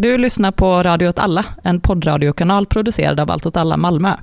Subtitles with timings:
[0.00, 4.14] Du lyssnar på Radio åt alla, en poddradiokanal producerad av Allt åt alla Malmö.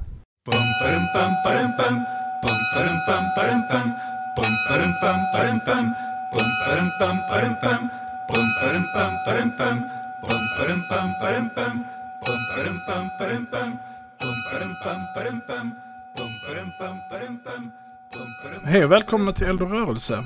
[18.64, 20.24] Hej och välkomna till Eld och rörelse.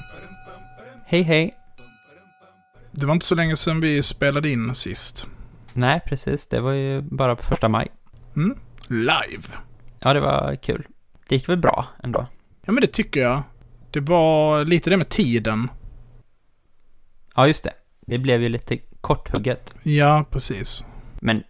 [1.06, 1.58] Hej hej.
[2.92, 5.28] Det var inte så länge sedan vi spelade in sist.
[5.74, 6.48] Nej, precis.
[6.48, 7.88] Det var ju bara på första maj.
[8.36, 8.58] Mm?
[8.88, 9.44] Live.
[10.00, 10.88] Ja, det var kul.
[11.28, 12.28] Det gick väl bra ändå?
[12.66, 13.44] Ja, men det tycker jag.
[13.92, 15.70] Det var lite det med tiden.
[17.36, 17.74] Ja, just det.
[18.08, 19.74] Det blev ju lite korthugget.
[19.84, 20.86] Ja, precis.
[21.22, 21.44] Men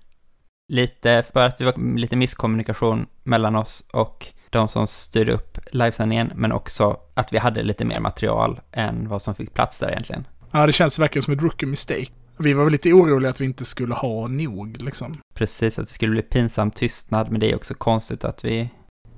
[0.67, 6.31] lite för att det var lite misskommunikation mellan oss och de som styrde upp livesändningen,
[6.35, 10.27] men också att vi hade lite mer material än vad som fick plats där egentligen.
[10.51, 12.11] Ja, det känns verkligen som ett rookie mistake.
[12.41, 15.17] Vi var väl lite oroliga att vi inte skulle ha nog, liksom.
[15.33, 18.69] Precis, att det skulle bli pinsam tystnad, men det är också konstigt att vi...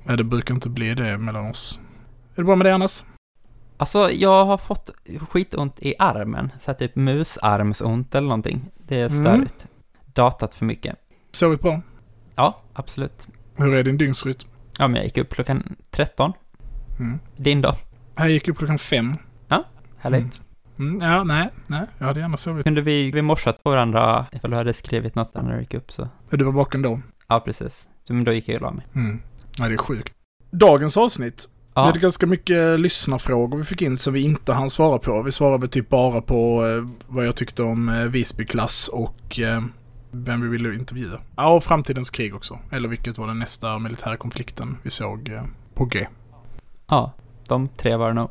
[0.08, 1.82] Ja, det brukar inte bli det mellan oss.
[2.34, 3.04] Är det bra med det annars?
[3.78, 4.90] Alltså, jag har fått
[5.30, 8.70] skitont i armen, så här typ musarmsont eller någonting.
[8.88, 9.68] Det är störigt.
[10.06, 10.96] Datat för mycket.
[11.32, 11.82] Sovit bra?
[12.36, 13.28] Ja, absolut.
[13.56, 14.48] Hur är din dygnsrytm?
[14.80, 16.34] Ja, men jag gick upp klockan 13.
[17.00, 17.20] Mm.
[17.36, 17.76] Din då?
[18.16, 19.18] Jag gick upp klockan fem.
[19.98, 20.22] Härligt.
[20.22, 20.48] Mm,
[21.02, 21.86] ja, nej, nej.
[21.98, 22.64] Jag hade gärna sovit.
[22.64, 25.92] Kunde vi, vi morsat på varandra ifall du hade skrivit något när du gick upp
[25.92, 26.08] så.
[26.30, 27.00] Du var vaken då?
[27.28, 27.90] Ja, precis.
[28.04, 28.88] Så, men då gick jag och la mig.
[28.96, 29.22] Mm.
[29.58, 30.14] Ja, det är sjukt.
[30.52, 31.48] Dagens avsnitt.
[31.50, 35.22] Vi Ja, hade ganska mycket lyssnarfrågor vi fick in som vi inte hann svara på.
[35.22, 39.62] Vi svarade typ bara på eh, vad jag tyckte om eh, Visbyklass och eh,
[40.12, 41.20] vem vi ville intervjua.
[41.36, 42.60] Ja, och framtidens krig också.
[42.72, 45.32] Eller vilket var den nästa militära konflikten vi såg
[45.74, 46.08] på G.
[46.88, 47.12] ja,
[47.48, 48.30] de tre var det nog.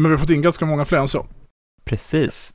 [0.00, 1.26] Men vi har fått in ganska många fler än så.
[1.84, 2.54] Precis.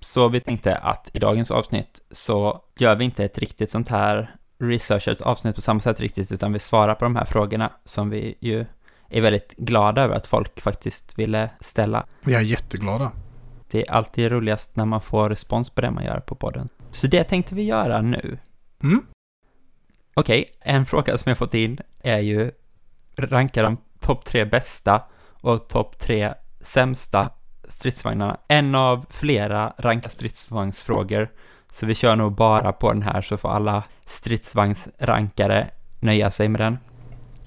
[0.00, 4.34] Så vi tänkte att i dagens avsnitt så gör vi inte ett riktigt sånt här
[4.58, 8.38] researchat avsnitt på samma sätt riktigt, utan vi svarar på de här frågorna som vi
[8.40, 8.66] ju
[9.08, 12.06] är väldigt glada över att folk faktiskt ville ställa.
[12.20, 13.12] Vi är jätteglada.
[13.70, 16.68] Det är alltid roligast när man får respons på det man gör på podden.
[16.90, 18.38] Så det tänkte vi göra nu.
[18.82, 19.06] Mm?
[20.14, 22.50] Okej, en fråga som jag fått in är ju
[23.16, 25.02] ranka de topp tre bästa
[25.40, 26.34] och topp tre
[26.64, 27.30] sämsta
[27.68, 28.36] stridsvagnarna.
[28.48, 31.28] En av flera ranka stridsvagnsfrågor,
[31.70, 35.68] så vi kör nog bara på den här så får alla stridsvagnsrankare
[36.00, 36.78] nöja sig med den.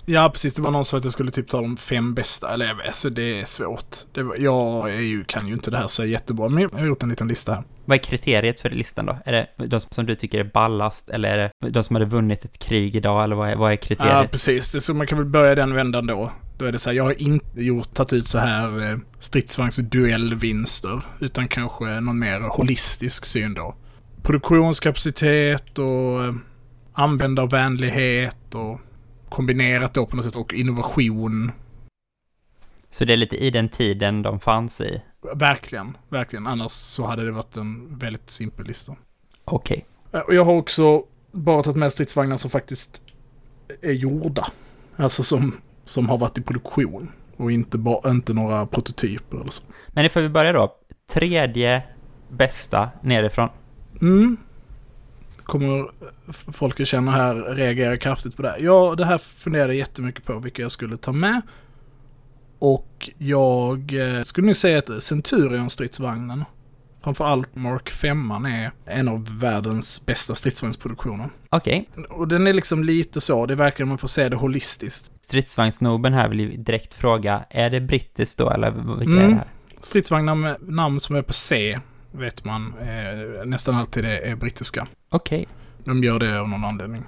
[0.10, 0.54] Ja, precis.
[0.54, 2.54] Det var någon som sa att jag skulle typ ta de fem bästa.
[2.54, 3.96] Eller alltså det är svårt.
[4.14, 6.86] Det var, jag är ju, kan ju inte det här så jättebra, men jag har
[6.86, 7.64] gjort en liten lista här.
[7.86, 9.18] Vad är kriteriet för listan då?
[9.26, 12.46] Är det de som du tycker är ballast, eller är det de som hade vunnit
[12.46, 14.32] ett krig idag, eller vad är, vad är Ja, kriteriet?
[14.32, 14.72] precis.
[14.72, 16.32] Det- Så man kan väl börja den vändan då.
[16.58, 21.02] Då är det så här, jag har inte gjort, tagit ut så här eh, stridsvagnsduellvinster,
[21.20, 23.76] utan kanske någon mer holistisk syn då.
[24.24, 26.34] Produktionskapacitet och eh,
[26.94, 28.80] användarvänlighet och
[29.30, 31.52] kombinerat då på något sätt och innovation.
[32.90, 35.02] Så det är lite i den tiden de fanns i?
[35.36, 36.48] Verkligen, verkligen.
[36.48, 38.96] Annars så hade det varit en väldigt simpel lista.
[39.46, 39.86] Okej.
[40.14, 43.02] Eh, Och jag har också bara tagit med stridsvagnar som faktiskt
[43.82, 44.48] är gjorda.
[44.96, 45.56] Alltså som,
[45.86, 47.12] som har varit i produktion.
[47.38, 49.64] Och inte, bara, inte några prototyper eller så.
[49.88, 50.76] Men ifall vi börjar då.
[51.10, 51.84] Tredje
[52.30, 53.50] bästa nerifrån.
[54.02, 54.38] Mm.
[55.48, 55.88] Kommer
[56.52, 58.56] folk jag känner här reagera kraftigt på det?
[58.60, 61.42] Ja, det här funderade jag jättemycket på vilka jag skulle ta med.
[62.60, 66.46] Och jag eh, skulle nu säga att Centurion-stridsvagnen,
[67.04, 71.30] framförallt Mark 5 är en av världens bästa stridsvagnsproduktioner.
[71.50, 71.90] Okej.
[72.10, 75.12] Och den är liksom lite så, det är verkligen man får se det holistiskt.
[75.22, 79.30] Stridsvagnsnoben här vill ju direkt fråga, är det brittiskt då, eller vilka är Mm.
[79.30, 79.48] det här?
[79.82, 81.80] Stridsvagnar med namn som är på C,
[82.12, 84.88] vet man, eh, nästan alltid är, brittiska.
[85.10, 85.48] Okej.
[85.84, 87.04] De gör det av någon anledning.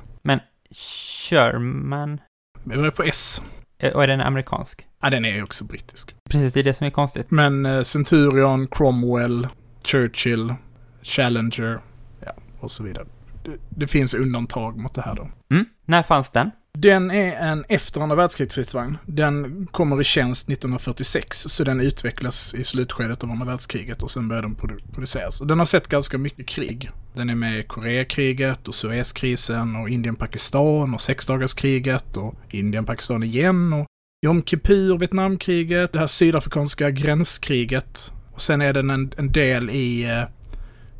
[0.72, 2.22] Sherman,
[2.64, 3.42] Jag är på S.
[3.80, 4.86] eh, och är den amerikansk?
[5.02, 6.16] Ja, den är ju också brittisk.
[6.30, 7.32] Precis, det är det som är konstigt.
[7.32, 9.48] Men eh, Centurion, Cromwell,
[9.84, 10.54] Churchill,
[11.02, 11.80] Challenger,
[12.26, 13.06] ja, och så vidare.
[13.44, 15.30] Det, det finns undantag mot det här då.
[15.52, 15.66] Mm.
[15.86, 16.52] När fanns den?
[16.77, 18.98] Den är en efter andra världskrigsstridsvagn.
[19.06, 24.27] Den kommer i tjänst 1946, så den utvecklas i slutskedet av andra världskriget och sen
[24.27, 24.56] börjar den
[24.94, 25.42] produceras.
[25.42, 26.92] Och den har sett ganska mycket krig.
[27.13, 33.86] Den är med i Koreakriget och Suezkrisen och Indien-Pakistan och sexdagarskriget och Indien-Pakistan igen och
[34.25, 38.12] Jom Kippur, Vietnamkriget, det här sydafrikanska gränskriget.
[38.33, 40.24] Och sen är den en, en del i, eh,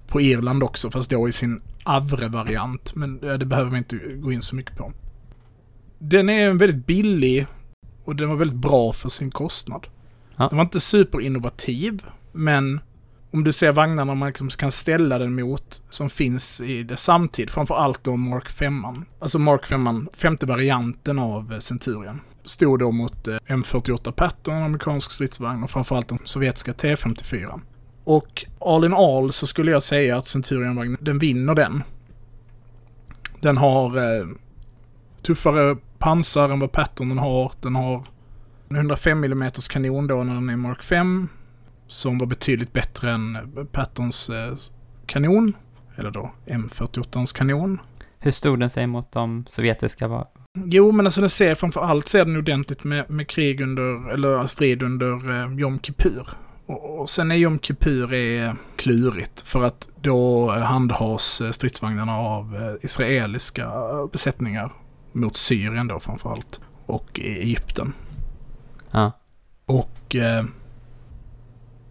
[0.08, 2.96] på Irland också, fast då i sin Avre-variant.
[2.96, 4.94] Men eh, det behöver vi inte gå in så mycket på.
[6.00, 7.48] Den är en väldigt billig
[8.06, 9.88] och den var väldigt bra för sin kostnad.
[10.36, 10.48] Ja.
[10.48, 12.80] Den var inte superinnovativ, men
[13.32, 17.50] om du ser vagnarna man liksom kan ställa den mot som finns i det samtid,
[17.50, 18.86] framför allt då Mark 5.
[19.20, 22.22] Alltså Mark 5, femte varianten av eh, Centurion.
[22.46, 27.62] Stod då mot eh, M48 Patton, en amerikansk stridsvagn och framförallt den sovjetiska T54.
[28.04, 31.84] Och all in all så skulle jag säga att Centurion-vagnen, den vinner den.
[33.42, 34.28] Den har eh,
[35.22, 37.52] tuffare pansar än vad Patton den har.
[37.62, 38.04] Den har
[38.70, 41.28] en 105 mm kanon då när den är Mark 5
[41.88, 43.38] som var betydligt bättre än
[43.72, 44.56] Pattons eh,
[45.06, 45.54] kanon.
[45.96, 47.80] Eller då M48ans kanon.
[48.20, 50.08] Hur stod den sig mot de sovjetiska?
[50.08, 50.28] Var?
[50.66, 54.48] Jo, men alltså den ser framför allt ser den ordentligt med, med krig under, eller
[54.48, 56.28] strid under eh, Jom Kippur.
[56.66, 62.56] Och, och sen är Jom Kippur är klurigt för att då handhas eh, stridsvagnarna av
[62.56, 63.72] eh, israeliska
[64.12, 64.72] besättningar
[65.12, 66.60] mot Syrien då framför allt.
[66.86, 67.94] Och Egypten.
[68.92, 69.12] Ja.
[69.66, 70.46] Och eh,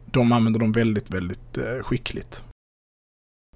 [0.06, 2.44] de använder dem väldigt, väldigt eh, skickligt.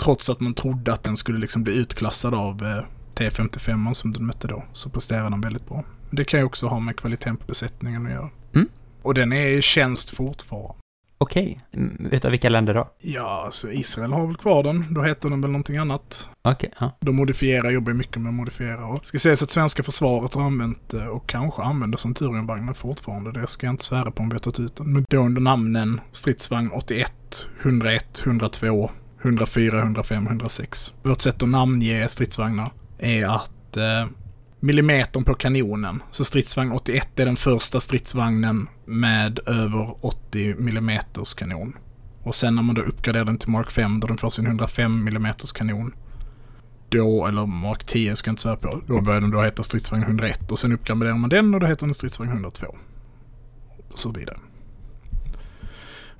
[0.01, 4.27] Trots att man trodde att den skulle liksom bli utklassad av eh, T55 som den
[4.27, 5.85] mötte då, så presterar den väldigt bra.
[6.11, 8.31] Det kan ju också ha med kvaliteten på besättningen att göra.
[8.55, 8.69] Mm.
[9.03, 10.82] Och den är i tjänst fortfarande.
[11.23, 12.91] Okej, mm, vet du vilka länder då?
[12.99, 14.95] Ja, alltså Israel har väl kvar den.
[14.95, 16.29] Då heter den väl någonting annat.
[16.43, 16.99] Okej, ja.
[17.01, 18.87] De modifierar, jobbar mycket med att modifiera.
[18.87, 23.33] Och ska sägas att svenska försvaret har använt eh, och kanske använder Centurionvagnen fortfarande.
[23.33, 24.93] Det ska jag inte svära på om vi har tagit ut den.
[24.93, 27.13] Men då under namnen stridsvagn 81,
[27.63, 28.91] 101, 102,
[29.23, 30.95] 104, 105, 106.
[31.03, 34.07] Vårt sätt att namnge stridsvagnar är att eh,
[34.63, 36.03] millimetern på kanonen.
[36.11, 41.77] Så stridsvagn 81 är den första stridsvagnen med över 80 millimeters kanon.
[42.23, 45.05] Och sen när man då uppgraderar den till Mark 5 då den får sin 105
[45.05, 45.95] millimeters kanon.
[46.89, 50.03] Då, eller Mark 10 ska jag inte svära på, då börjar den då heta stridsvagn
[50.03, 52.67] 101 och sen uppgraderar man den och då heter den stridsvagn 102.
[53.93, 54.39] Och så vidare.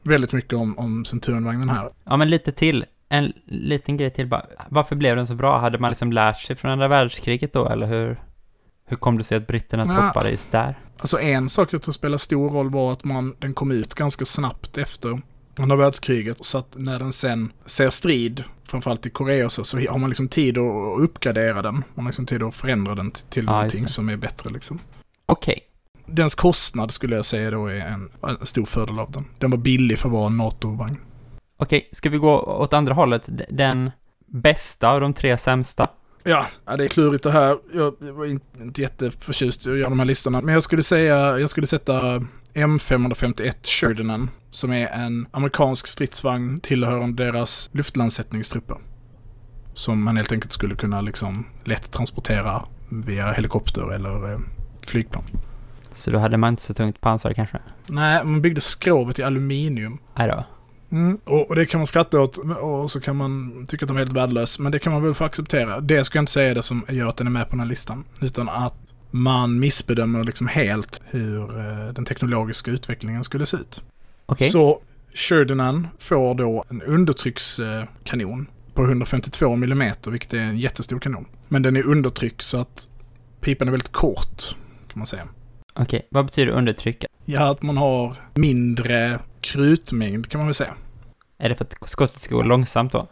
[0.03, 1.91] Väldigt mycket om, om Centurionvagnen här.
[2.05, 2.85] Ja, men lite till.
[3.09, 4.47] En liten grej till bara.
[4.69, 5.59] Varför blev den så bra?
[5.59, 8.19] Hade man liksom lärt sig från andra världskriget då, eller hur?
[8.87, 9.95] Hur kom det sig att britterna Ja.
[9.95, 10.75] toppade just där?
[10.99, 14.25] Alltså en sak jag tror spelar stor roll var att man, den kom ut ganska
[14.25, 15.21] snabbt efter
[15.59, 16.45] andra världskriget.
[16.45, 20.11] Så att när den sen ser strid, framförallt i Korea och så, så har man
[20.11, 21.75] liksom tid att uppgradera den.
[21.75, 24.79] Man har liksom tid att förändra den till, Ja, någonting som är bättre liksom.
[25.27, 25.59] Okej.
[26.07, 29.25] Dens kostnad skulle jag säga då är en, en stor fördel av den.
[29.39, 30.97] Den var billig för att vara en NATO-vagn.
[31.57, 33.29] Okej, ska vi gå åt andra hållet?
[33.51, 33.91] Den
[34.27, 35.89] bästa av de tre sämsta?
[36.25, 36.47] Ja,
[36.77, 37.59] det är klurigt det här.
[37.75, 40.41] Jag var inte, inte jätteförtjust i att göra de här listorna.
[40.41, 42.23] Men jag skulle säga, jag skulle sätta
[42.55, 48.77] M551 Sheridanen, som är en amerikansk stridsvagn tillhörande deras luftlandsättningstrupper.
[49.75, 54.39] Som man helt enkelt skulle kunna liksom lätt transportera via helikopter eller eh,
[54.87, 55.25] flygplan.
[55.93, 57.59] Så då hade man inte så tungt pansar kanske?
[57.87, 59.99] Nej, man byggde skrovet i aluminium.
[60.17, 60.45] Nej då.
[60.93, 61.19] Mm.
[61.25, 64.01] Och, och det kan man skratta åt och så kan man tycka att de är
[64.01, 64.63] helt värdelösa.
[64.63, 65.81] Men det kan man väl få acceptera.
[65.81, 67.67] Det ska jag inte säga det som gör att den är med på den här
[67.67, 68.05] listan.
[68.21, 68.75] Utan att
[69.11, 73.83] man missbedömer liksom helt hur eh, den teknologiska utvecklingen skulle se ut.
[74.27, 74.51] Okej.
[74.51, 74.81] Så
[75.15, 81.27] Sheridanen får då en undertryckskanon på 152 mm, vilket är en jättestor kanon.
[81.49, 82.89] Men den är undertryck så att
[83.41, 84.57] pipan är väldigt kort,
[84.89, 85.29] kan man säga.
[85.75, 87.05] Okej, vad betyder undertryck?
[87.25, 90.75] Ja, att man har mindre krutmängd kan man väl säga.
[91.39, 93.09] Är det för att skottet ska gå långsamt då?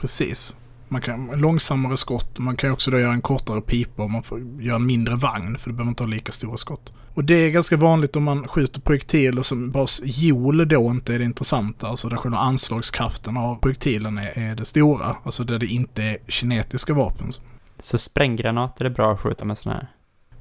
[0.00, 0.56] Precis.
[0.88, 2.38] Man kan långsammare skott.
[2.38, 5.58] Man kan också då göra en kortare pipa och man får göra en mindre vagn
[5.58, 6.92] för du behöver inte ha lika stora skott.
[7.14, 11.18] Och det är ganska vanligt om man skjuter projektiler som vars hjul då inte är
[11.18, 11.88] det intressanta.
[11.88, 15.16] Alltså där själva anslagskraften av projektilen är, är det stora.
[15.24, 17.30] Alltså där det inte är kinetiska vapen.
[17.78, 19.88] Så spränggranat är det bra att skjuta med sådana här?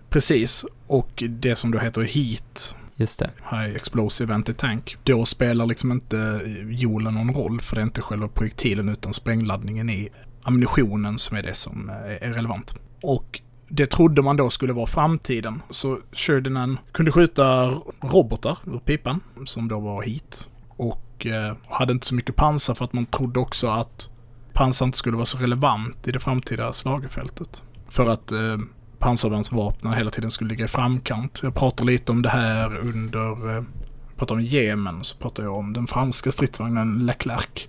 [0.10, 0.66] Precis.
[0.88, 3.30] Och det som då heter heat, Just det.
[3.52, 4.98] High Explosive Anti-Tank.
[5.04, 9.14] Då spelar liksom inte eh, hjulen någon roll för det är inte själva projektilen utan
[9.14, 10.10] sprängladdningen i
[10.44, 12.76] ammunitionen som är det som eh, är relevant.
[13.02, 15.62] Och det trodde man då skulle vara framtiden.
[15.70, 17.66] Så Sheridan kunde skjuta
[18.02, 20.50] robotar ur pipan som då var hit.
[20.68, 24.10] Och eh, hade inte så mycket pansar för att man trodde också att
[24.54, 27.64] pansar inte skulle vara så relevant i det framtida slagfältet.
[27.88, 28.58] För att eh,
[29.04, 31.40] pansarvärnsvapnen hela tiden skulle ligga i framkant.
[31.44, 33.64] Jag pratar lite om det här under, eh,
[34.08, 37.68] jag pratar om Jemen, så pratar jag om den franska stridsvagnen Leclerc.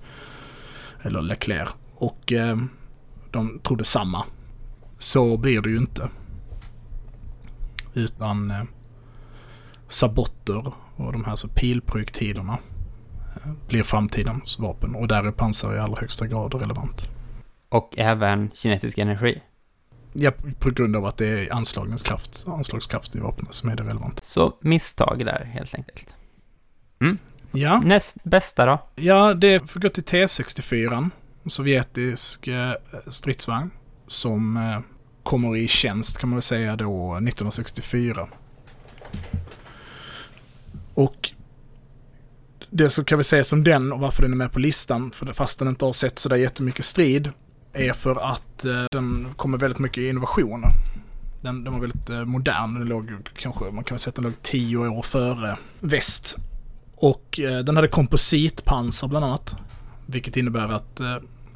[1.02, 1.68] Eller Leclerc.
[1.94, 2.56] Och eh,
[3.30, 4.24] de trodde samma.
[4.98, 6.08] Så blir det ju inte.
[7.94, 8.62] Utan eh,
[9.88, 12.58] sabotter och de här så pilprojektilerna
[13.36, 14.94] eh, blir framtidens vapen.
[14.94, 17.10] Och där är pansar i allra högsta grad relevant.
[17.68, 19.42] Och även kinetisk energi.
[20.16, 24.24] Ja, på grund av att det är anslagningskraft, anslagskraft i vapnet som är det relevant.
[24.24, 26.14] Så misstag där, helt enkelt.
[27.52, 28.88] Ja, Näst bästa då?
[28.94, 31.10] ja det får gå till T64,
[31.44, 32.72] en sovjetisk eh,
[33.06, 33.70] stridsvagn
[34.06, 34.80] som eh,
[35.22, 38.28] kommer i tjänst kan man väl säga då 1964.
[40.94, 41.30] Och
[42.70, 45.32] det som kan vi säga som den och varför den är med på listan, för
[45.32, 47.32] fast den inte har sett sådär jättemycket strid,
[47.74, 50.70] är för att eh, den kommer väldigt mycket innovationer.
[51.40, 54.42] Den, den var väldigt eh, modern, den låg kanske, man kan säga att den låg
[54.42, 56.36] tio år före väst.
[56.96, 59.56] Och eh, den hade kompositpansar bland annat.
[60.06, 61.00] Vilket innebär att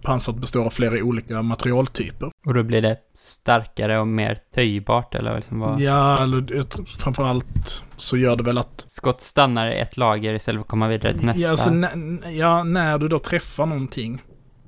[0.02, 2.30] pansaret består av flera olika materialtyper.
[2.46, 5.80] Och då blir det starkare och mer töjbart eller liksom vad?
[5.80, 8.84] Ja, eller framförallt så gör det väl att...
[8.88, 11.42] Skott stannar i ett lager istället för att komma vidare till nästa.
[11.42, 11.70] Ja, alltså,
[12.30, 14.22] ja, när du då träffar någonting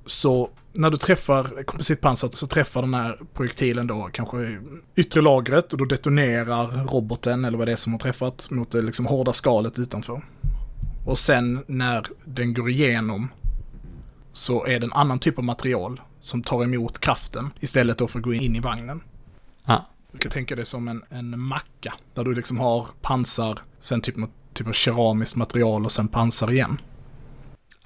[0.07, 4.59] så när du träffar kompositpansaret så träffar den här projektilen då kanske
[4.97, 8.83] yttre lagret och då detonerar roboten eller vad det är som har träffat mot det
[8.83, 10.23] liksom hårda skalet utanför.
[11.07, 13.29] Och sen när den går igenom
[14.33, 18.19] så är det en annan typ av material som tar emot kraften istället då för
[18.19, 19.01] att gå in i vagnen.
[19.65, 19.87] Ja.
[20.13, 24.17] Du kan tänka dig som en, en macka där du liksom har pansar, sen typ
[24.17, 26.79] något typ av keramiskt material och sen pansar igen.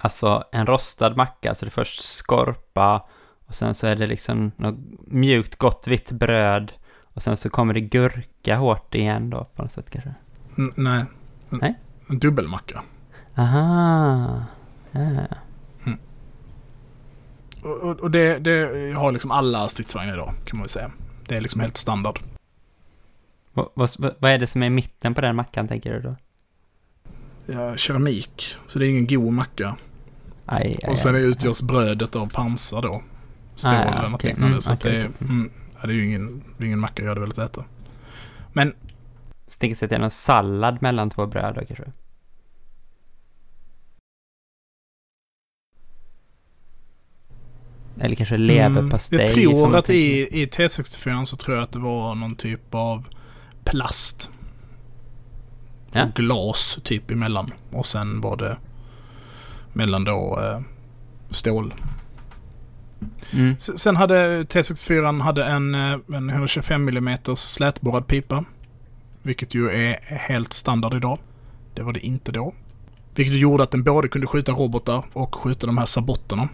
[0.05, 3.05] Alltså en rostad macka, så det är först skorpa
[3.45, 4.75] och sen så är det liksom något
[5.07, 6.71] mjukt gott vitt bröd
[7.01, 10.13] och sen så kommer det gurka hårt igen då på något sätt kanske.
[10.57, 11.05] N- nej.
[11.49, 11.79] En, Nej.
[12.09, 12.83] en dubbelmacka.
[13.37, 14.43] Aha.
[14.91, 15.27] Ja.
[17.61, 20.91] Och, och, och det, det har liksom alla stridsvagnar idag, kan man väl säga.
[21.27, 22.19] Det är liksom helt standard.
[23.53, 26.15] Vad, vad, vad är det som är i mitten på den mackan tänker du då?
[27.45, 29.75] Ja, keramik, så det är ingen god macka.
[30.45, 31.21] Aj, aj, Och sen aj.
[31.21, 33.03] utgörs brödet av pansar då.
[33.55, 34.47] Stål ja, eller något liknande.
[34.47, 37.01] Mm, så okej, det, är, mm, ja, det är ju ingen, det är ingen macka
[37.01, 37.63] jag hade velat äta.
[38.53, 38.73] Men
[39.47, 41.91] Sticka sig till en sallad mellan två bröd då kanske?
[47.99, 49.19] Eller kanske leverpastej?
[49.19, 52.75] Mm, jag tror att i, i T64 så tror jag att det var någon typ
[52.75, 53.07] av
[53.63, 54.29] plast.
[55.91, 56.05] Ja.
[56.05, 57.51] Och glas typ emellan.
[57.71, 58.57] Och sen var det
[59.75, 60.61] mellan då eh,
[61.29, 61.73] stål.
[63.33, 63.55] Mm.
[63.59, 68.45] Sen hade T64 hade en, eh, en 125 mm slätborrad pipa.
[69.21, 71.19] Vilket ju är helt standard idag.
[71.73, 72.53] Det var det inte då.
[73.15, 76.49] Vilket gjorde att den både kunde skjuta robotar och skjuta de här sabotterna.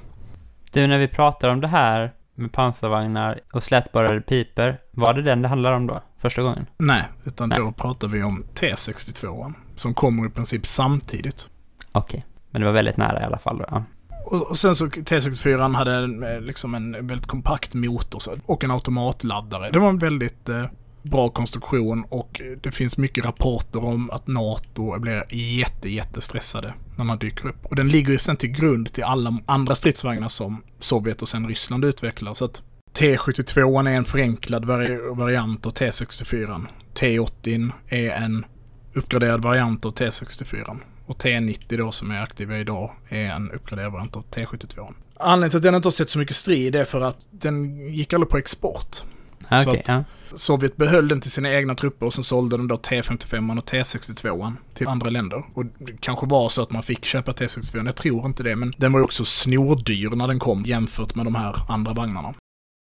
[0.71, 5.41] Du, när vi pratar om det här med pansarvagnar och slätborrade piper, var det den
[5.41, 6.01] det handlar om då?
[6.17, 6.65] Första gången?
[6.77, 7.59] Nej, utan Nej.
[7.59, 9.53] då pratar vi om T62.
[9.75, 11.49] Som kommer i princip samtidigt.
[11.91, 13.63] Okej, men det var väldigt nära i alla fall.
[13.69, 13.83] Ja.
[14.25, 18.71] Och, sen så T64 hade en, eh, liksom en väldigt kompakt motor så, och en
[18.71, 19.71] automatladdare.
[19.71, 20.65] Det var en väldigt eh,
[21.03, 27.05] bra konstruktion och eh, det finns mycket rapporter om att NATO blir jätte, jättestressade när
[27.05, 27.65] man dyker upp.
[27.65, 31.47] Och den ligger ju sen till grund till alla andra stridsvagnar som Sovjet och sen
[31.47, 32.33] Ryssland utvecklar.
[32.33, 32.63] Så att
[32.97, 36.65] T72 är en förenklad vari- variant av T64.
[36.93, 38.45] T80 är en
[38.93, 40.79] uppgraderad variant av T64.
[41.11, 44.93] Och T90 då som är aktiva idag är en uppgraderad variant av T72.
[45.17, 48.13] Anledningen till att den inte har sett så mycket strid är för att den gick
[48.13, 49.03] aldrig på export.
[49.47, 50.03] Ah, Så ja.
[50.35, 54.53] Sovjet behöll den till sina egna trupper och sen sålde de då T55 och T62
[54.73, 55.43] till andra länder.
[55.53, 58.73] Och det kanske var så att man fick köpa T64, jag tror inte det, men
[58.77, 62.33] den var ju också snordyr när den kom jämfört med de här andra vagnarna.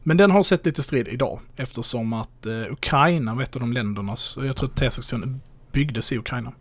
[0.05, 3.73] Men den har sett lite strid idag eftersom att eh, Ukraina var ett av de
[3.73, 5.39] länderna, så jag tror att T64
[5.73, 6.53] byggdes i Ukraina.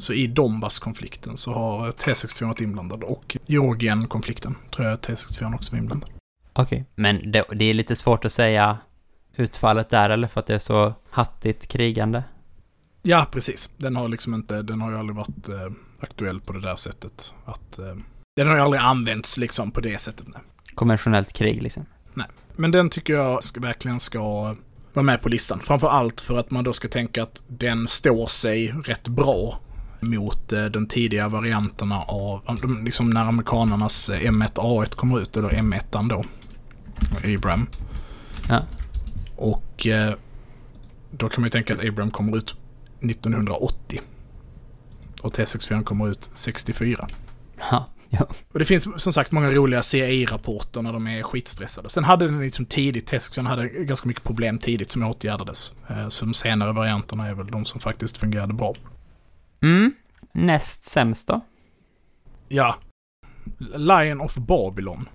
[0.00, 5.72] Så i Donbass-konflikten så har eh, T64 varit inblandad och Georgien-konflikten tror jag T64 också
[5.72, 6.10] var inblandad.
[6.52, 6.84] Okej.
[6.94, 8.78] Men det, det är lite svårt att säga
[9.36, 12.22] utfallet där, eller för att det är så hattigt krigande?
[13.02, 13.70] Ja, precis.
[13.76, 17.34] Den har liksom inte, den har ju aldrig varit eh, aktuell på det där sättet.
[17.44, 17.96] Att, eh,
[18.36, 20.26] den har ju aldrig använts liksom på det sättet.
[20.28, 20.42] Nej.
[20.74, 21.86] Konventionellt krig liksom.
[22.60, 24.20] Men den tycker jag ska, verkligen ska
[24.92, 25.60] vara med på listan.
[25.60, 29.60] Framför allt för att man då ska tänka att den står sig rätt bra
[30.00, 36.08] mot eh, de tidiga varianterna av, liksom när amerikanernas eh, M1A1 kommer ut, eller M1
[36.08, 36.24] då.
[37.24, 37.66] Abram.
[38.48, 38.66] Ja.
[39.36, 40.14] Och eh,
[41.10, 42.56] då kan man ju tänka att Abram kommer ut
[43.00, 44.00] 1980.
[45.22, 47.08] Och T64 kommer ut 64.
[47.70, 48.26] Ja, ja.
[48.52, 51.88] Och det finns som sagt många roliga CI-rapporter när de är skitstressade.
[51.88, 55.74] Sen hade den liksom tidigt, T64 hade ganska mycket problem tidigt som åtgärdades.
[56.08, 58.74] Så de senare varianterna är väl de som faktiskt fungerade bra.
[59.62, 59.92] Mm.
[60.32, 61.40] Näst sämst då?
[62.48, 62.76] Ja.
[63.74, 65.08] Lion of Babylon.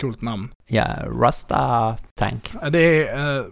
[0.00, 0.52] Coolt namn.
[0.66, 2.52] Ja, Rusta Tank.
[2.72, 3.44] Det är eh,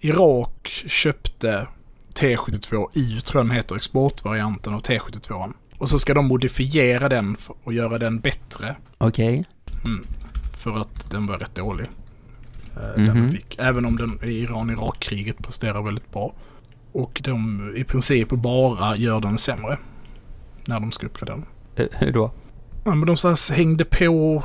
[0.00, 1.66] Irak köpte
[2.14, 5.52] T72 U, tror jag den heter, exportvarianten av T72.
[5.78, 8.76] Och så ska de modifiera den och göra den bättre.
[8.98, 9.44] Okej.
[9.84, 10.04] Mm.
[10.58, 11.86] För att den var rätt dålig.
[12.76, 13.30] Eh, Den Mhm.
[13.30, 13.58] fick.
[13.58, 16.34] Även om den i Iran-Irak-kriget presterar väldigt bra.
[16.92, 19.78] Och de i princip bara gör den sämre.
[20.66, 21.46] När de ska uppgradera den.
[21.74, 22.32] Hur- Hur då?
[22.84, 24.42] Ja, men de så hängde på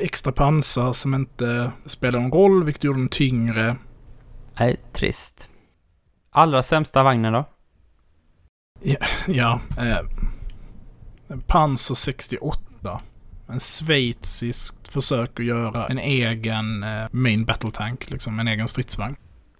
[0.00, 3.76] extra pansar som inte spelade någon roll, vilket gjorde den tyngre.
[4.58, 5.48] Nej, trist.
[6.30, 7.44] Allra sämsta vagnen då?
[9.26, 9.98] Ja, eh,
[11.28, 13.00] en Panzer 68.
[13.48, 19.16] En schweiziskt försök att göra en egen eh, main battle tank, liksom en egen stridsvagn.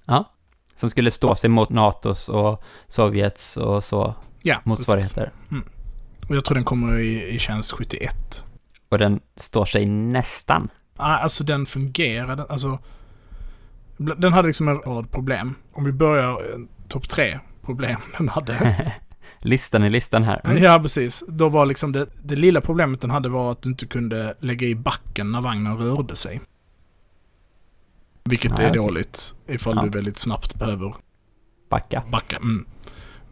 [0.06, 0.32] Ja.
[0.80, 5.32] Som skulle stå sig mot NATOs och Sovjets och så Ja, motsvarigheter.
[6.28, 8.44] Och jag tror den kommer i, i tjänst 71.
[8.88, 10.68] Och den står sig nästan.
[10.96, 12.78] Ah, alltså den fungerade, alltså.
[13.96, 15.54] Den hade liksom en rad problem.
[15.72, 18.92] Om vi börjar eh, topp tre problem den hade.
[19.40, 20.40] listan i listan här.
[20.44, 20.62] Mm.
[20.62, 21.24] Ja, precis.
[21.28, 24.66] Då var liksom det, det lilla problemet den hade var att du inte kunde lägga
[24.66, 26.40] i backen när vagnen rörde sig.
[28.24, 29.82] Vilket Nej, är dåligt ifall Ja.
[29.82, 30.94] du väldigt snabbt behöver
[31.70, 32.02] Backa.
[32.10, 32.36] backa.
[32.36, 32.66] Mm.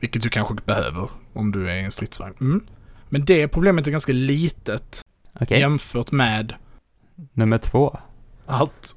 [0.01, 2.35] Vilket du kanske behöver om du är i en stridsvagn.
[2.41, 2.65] Mm.
[3.09, 5.03] Men det problemet är ganska litet
[5.41, 6.55] Okej, jämfört med
[7.33, 7.99] nummer två.
[8.47, 8.95] att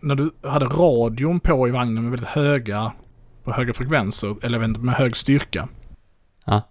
[0.00, 2.92] när du hade radion på i vagnen med väldigt höga,
[3.44, 5.68] på höga frekvenser, eller med hög styrka.
[6.46, 6.62] Ja.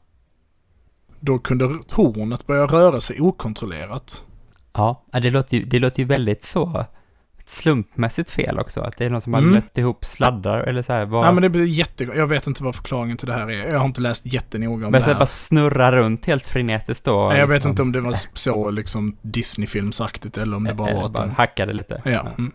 [1.19, 4.23] Då kunde tornet börja röra sig okontrollerat.
[4.73, 6.85] Ja, det låter ju, det låter ju väldigt så
[7.45, 8.81] slumpmässigt fel också.
[8.81, 9.53] Att det är någon som har Mm.
[9.53, 11.05] lött ihop sladdar eller så här.
[11.05, 12.03] Vad, Ja men det blir jätte...
[12.03, 13.67] Jag vet inte vad förklaringen till det här är.
[13.71, 15.19] Jag har inte läst jättenoga om men det här här.
[15.19, 17.29] bara snurra runt helt frenetiskt då.
[17.29, 17.69] Nej, jag vet liksom.
[17.69, 21.35] inte om det var så liksom Disney-filmsaktigt eller om det bara var att bara den...
[21.35, 22.01] hackade lite.
[22.05, 22.27] Ja.
[22.37, 22.51] Mm.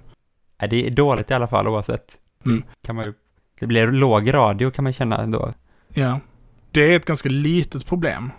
[0.61, 2.15] Nej, det är dåligt i alla fall oavsett.
[2.47, 2.63] Mm.
[2.87, 3.13] Kan man ju,
[3.61, 5.53] det blir låg radio kan man känna ändå.
[5.95, 6.21] ja.
[6.71, 8.31] Det är ett ganska litet problem.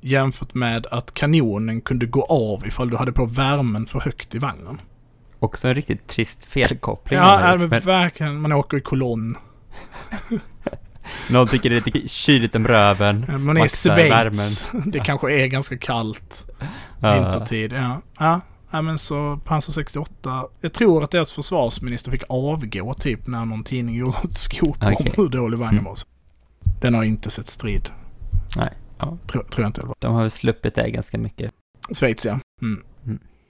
[0.00, 4.38] Jämfört med att kanonen kunde gå av ifall du hade på värmen för högt i
[4.38, 4.78] vagnen.
[5.38, 7.18] Också en riktigt trist felkoppling.
[7.18, 8.40] Ja, gjort, men verkligen.
[8.40, 9.36] Man åker i kolonn.
[11.30, 13.44] någon tycker det är lite kyligt om röven.
[13.44, 14.68] Man är i Schweiz.
[14.86, 16.46] Det kanske är ganska kallt
[17.00, 17.72] vintertid.
[17.72, 18.00] Ja.
[18.18, 18.40] Ja.
[18.70, 20.44] ja, men så Panzer 68.
[20.60, 24.96] Jag tror att deras försvarsminister fick avgå typ när någon tidning gjorde ett skop Okej.
[25.00, 25.84] om hur dålig vagnen Mm.
[25.84, 25.96] var.
[26.80, 27.88] Den har inte sett strid.
[28.56, 29.18] Nej, ja.
[29.26, 29.94] Tror, tror jag inte det var.
[29.98, 31.52] De har väl sluppit det ganska mycket.
[32.00, 32.38] Schweiz ja.
[32.62, 32.82] Mm.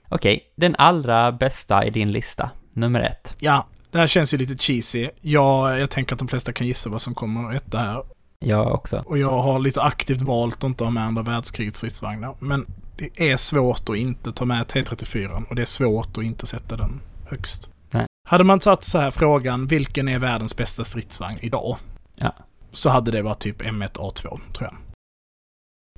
[0.09, 3.35] Okej, den allra bästa i din lista, nummer ett.
[3.39, 5.09] Ja, det här känns ju lite cheesy.
[5.21, 8.03] Jag, jag tänker att de flesta kan gissa vad som kommer etta här.
[8.39, 9.03] Jag också.
[9.05, 12.35] Och jag har lite aktivt valt att inte ha med andra världskrigets stridsvagnar.
[12.39, 12.65] Men
[12.95, 16.77] det är svårt att inte ta med T34 och det är svårt att inte sätta
[16.77, 17.69] den högst.
[17.91, 18.05] Nej.
[18.27, 21.77] Hade man tagit så här frågan, vilken är världens bästa stridsvagn idag?
[22.15, 22.35] Ja.
[22.71, 24.75] Så hade det varit typ M1A2, tror jag.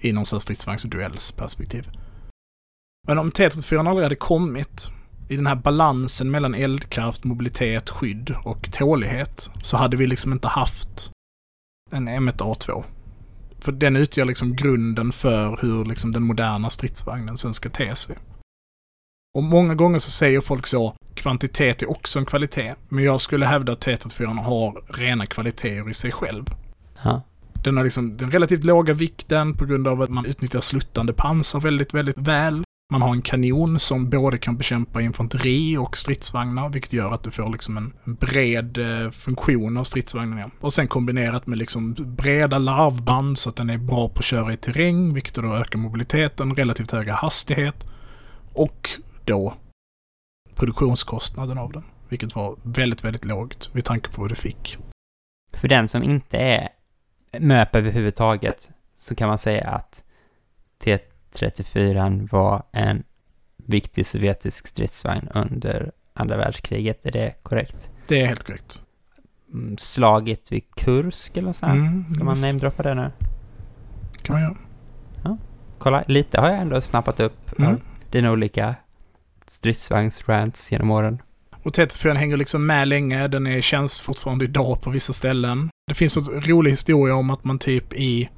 [0.02, 1.90] I någon sån här stridsvagns och duellsperspektiv.
[3.08, 4.92] Men om T34 aldrig hade kommit
[5.30, 10.48] i den här balansen mellan eldkraft, mobilitet, skydd och tålighet så hade vi liksom inte
[10.48, 11.12] haft
[11.92, 12.84] en M1A2.
[13.60, 18.18] För den utgör liksom grunden för hur liksom den moderna stridsvagnen sen ska te sig.
[19.34, 22.76] Och många gånger så säger folk så, kvantitet är också en kvalitet.
[22.90, 26.46] Men jag skulle hävda att T34 har rena kvaliteter i sig själv.
[27.04, 27.22] Ja.
[27.64, 31.60] Den har liksom den relativt låga vikten på grund av att man utnyttjar sluttande pansar
[31.60, 32.64] väldigt, väldigt väl.
[32.92, 37.32] Man har en kanon som både kan bekämpa infanteri och stridsvagnar, vilket gör att du
[37.32, 40.52] får liksom en bred eh, funktion av stridsvagnarna.
[40.60, 44.54] Och sen kombinerat med liksom breda larvband så att den är bra på att köra
[44.54, 47.86] i terräng, vilket då ökar mobiliteten, relativt höga hastighet
[48.54, 48.90] och
[49.26, 49.54] då
[50.56, 51.84] produktionskostnaden av den.
[52.10, 54.78] Vilket var väldigt, väldigt lågt med tanke på vad du fick.
[55.54, 56.70] För den som inte är
[57.40, 60.04] MÖP överhuvudtaget så kan man säga att
[61.36, 63.04] T34 var en
[63.58, 67.06] viktig sovjetisk stridsvagn under andra världskriget.
[67.06, 67.90] Är det korrekt?
[68.08, 68.82] Det är helt korrekt.
[69.54, 71.74] Mm, Slaget vid Kursk eller så här.
[71.76, 73.12] Mm, Ska man namedroppa det nu?
[74.22, 74.56] kan man göra.
[75.78, 77.80] Kolla, lite har jag ändå snappat upp Mm.
[78.12, 78.76] dina olika
[79.48, 81.22] stridsvagnsrants genom åren.
[81.64, 83.28] Och T34 hänger liksom med länge.
[83.28, 85.70] Den är känns fortfarande idag på vissa ställen.
[85.88, 88.30] Det finns en rolig historia om att man typ i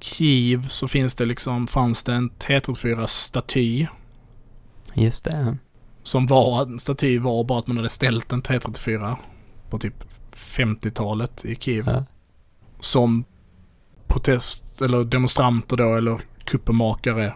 [0.00, 3.86] Kiev så finns det liksom, fanns det en T34-staty.
[4.94, 5.56] Just det.
[6.02, 9.16] Som var, en staty var bara att man hade ställt en T34
[9.70, 11.84] på typ 50-talet i Kiev.
[11.86, 12.04] Ja.
[12.80, 13.24] Som
[14.06, 17.34] protest, eller demonstranter då, eller kuppemakare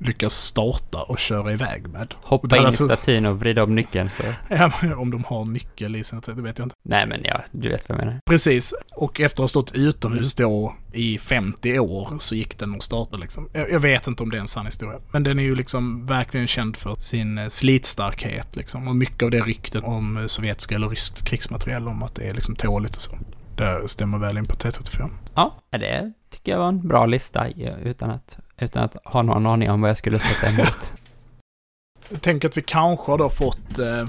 [0.00, 2.14] lyckas starta och köra iväg med.
[2.22, 4.22] Hoppa in alltså- i statyn och vrida om nyckeln så...
[4.54, 6.76] Ja, om de har nyckel i sina det vet jag inte.
[6.82, 8.20] Nej men ja, du vet vad jag menar.
[8.26, 12.82] Precis, och efter att ha stått utomhus då i 50 år så gick den och
[12.82, 13.48] startade liksom.
[13.52, 16.06] Jag, jag vet inte om det är en sann historia, men den är ju liksom
[16.06, 18.88] verkligen känd för sin eh, slitstarkhet liksom.
[18.88, 22.34] Och mycket av det ryktet om eh, sovjetisk eller ryskt krigsmateriel om att det är
[22.34, 23.18] liksom tåligt och så.
[23.56, 25.10] Det stämmer väl in på T34.
[25.34, 29.46] Ja, det tycker jag var en bra lista ja, utan att, utan att ha någon
[29.46, 30.92] aning om vad jag skulle sätta emot.
[32.12, 34.00] Jag tänker att vi kanske har då fått eh,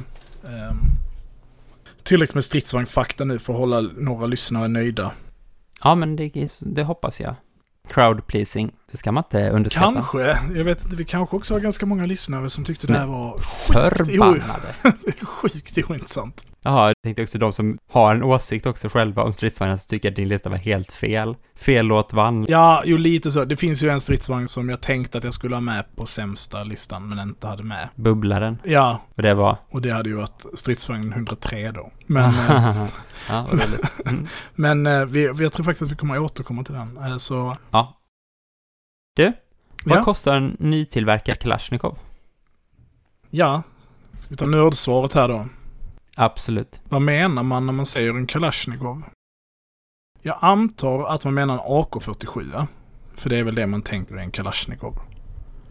[0.43, 0.73] eh,
[2.03, 5.11] tillräckligt med stridsvagnsfakta nu för att hålla några lyssnare nöjda.
[5.83, 7.35] Ja, men det, det hoppas jag.
[7.93, 9.93] Crowd pleasing, det ska man inte underskatta.
[9.93, 12.99] Kanske, jag vet inte, vi kanske också har ganska många lyssnare som tyckte Som det
[12.99, 14.73] är här var Förbannade.
[15.21, 16.45] sjukt ointressant.
[16.63, 20.09] Jaha, jag tänkte också de som har en åsikt också själva om stridsvagnar så tycker
[20.09, 21.35] att din lista var helt fel.
[21.55, 22.45] Fel låt vann.
[22.49, 23.45] Ja, jo lite så.
[23.45, 26.63] Det finns ju en stridsvagn som jag tänkte att jag skulle ha med på sämsta
[26.63, 27.89] listan, men inte hade med.
[27.95, 28.57] Bubblaren.
[28.63, 29.57] Ja, Och det var...
[29.69, 31.91] och det hade ju varit stridsvagn 103 då.
[32.07, 32.85] Men, eh,
[33.31, 33.81] ja, roligt.
[34.05, 34.27] Mm.
[34.55, 36.97] men eh, vi, jag tror faktiskt att vi kommer att återkomma till den.
[36.97, 37.97] Eh, Så, Ja.
[39.15, 39.33] Du,
[39.85, 41.97] vad ja, kostar en nytillverkad Kalashnikov?
[43.29, 43.63] ja.
[44.17, 45.45] Ska vi ta nördsvaret här då?
[46.15, 46.81] Absolut.
[46.89, 49.03] Vad menar man när man säger en Kalashnikov?
[50.21, 52.67] Jag antar att man menar en AK47, ja.
[53.15, 54.99] För det är väl det man tänker är en Kalashnikov.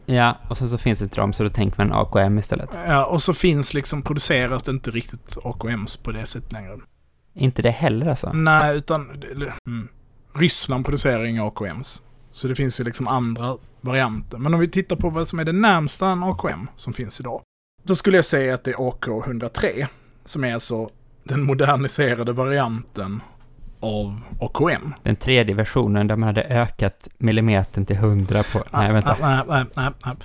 [0.06, 2.70] Ja, och sen så finns det inte dem så då tänker man AKM istället.
[2.86, 6.76] Ja, och så finns liksom, produceras det inte riktigt AKMs på det sättet längre.
[7.40, 8.32] Inte det heller alltså?
[8.32, 9.22] Nej, utan
[9.66, 9.88] mm.
[10.34, 12.02] Ryssland producerar inga AKMs.
[12.30, 14.38] Så det finns ju liksom andra varianter.
[14.38, 17.42] Men om vi tittar på vad som är det närmsta en AKM som finns idag.
[17.82, 19.86] Då skulle jag säga att det är AK103.
[20.24, 20.90] Som är alltså
[21.24, 23.22] den moderniserade varianten
[23.80, 24.94] av AKM.
[25.02, 28.64] Den tredje versionen där man hade ökat millimetern till 100 på...
[28.72, 29.16] Nej, vänta.
[29.20, 30.16] Nej, nej, nej, nej.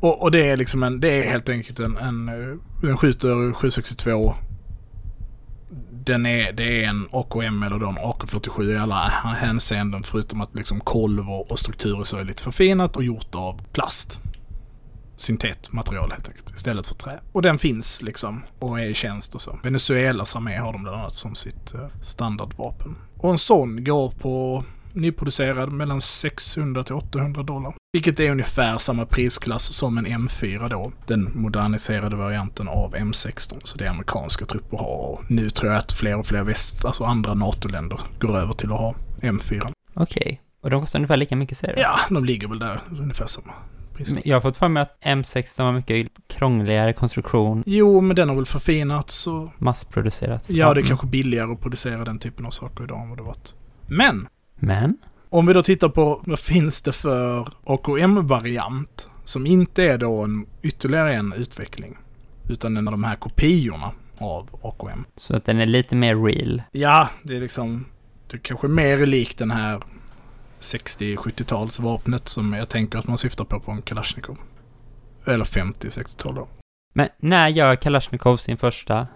[0.00, 3.52] Och, och det är liksom en, det är helt enkelt en, en eh, den skjuter
[3.52, 4.34] 762.
[6.04, 10.54] Den är, det är en AKM eller då en AK47 i alla hänseenden förutom att
[10.54, 14.20] liksom kolv och, strukturer så är lite förfinat och gjort av plast.
[15.16, 17.20] Syntetmaterial helt enkelt istället för trä.
[17.32, 19.58] Och den finns liksom och är i tjänst och så.
[19.62, 22.96] Venezuelas armé har de bland annat som sitt eh, standardvapen.
[23.16, 27.74] Och en sån går på nyproducerad mellan 600 till 800 dollar.
[27.92, 30.92] Vilket är ungefär samma prisklass som en M4 då.
[31.06, 33.60] Den moderniserade varianten av M16.
[33.64, 34.86] Så det amerikanska trupper har.
[35.12, 38.72] Och nu tror jag att fler och fler väst, alltså andra NATO-länder går över till
[38.72, 39.72] att ha M4.
[39.94, 40.40] Okej.
[40.62, 41.80] Och de kostar ungefär lika mycket säger du?
[41.80, 43.52] Ja, de ligger väl där ungefär samma.
[43.96, 48.28] Men Jag har fått för mig att M16 var mycket krångligare konstruktion, Jo, men den
[48.28, 50.46] har väl förfinats och massproducerat.
[50.50, 50.88] ja, det är Mm.
[50.88, 53.54] kanske billigare att producera den typen av saker idag än vad det varit.
[53.86, 54.28] Men
[54.64, 54.96] Men?
[55.28, 60.46] Om vi då tittar på vad finns det för AKM-variant som inte är då en
[60.62, 61.98] ytterligare en utveckling.
[62.48, 65.04] Utan en av de här kopiorna av AKM.
[65.16, 66.62] Så att den är lite mer real.
[66.72, 67.84] Ja, det är liksom,
[68.30, 69.82] det är kanske mer likt den här
[70.60, 74.38] 60-70-talsvapnet som jag tänker att man syftar på på en Kalashnikov.
[75.24, 76.48] Eller 50-60-tal då.
[76.94, 79.06] Men när gör Kalashnikov sin första?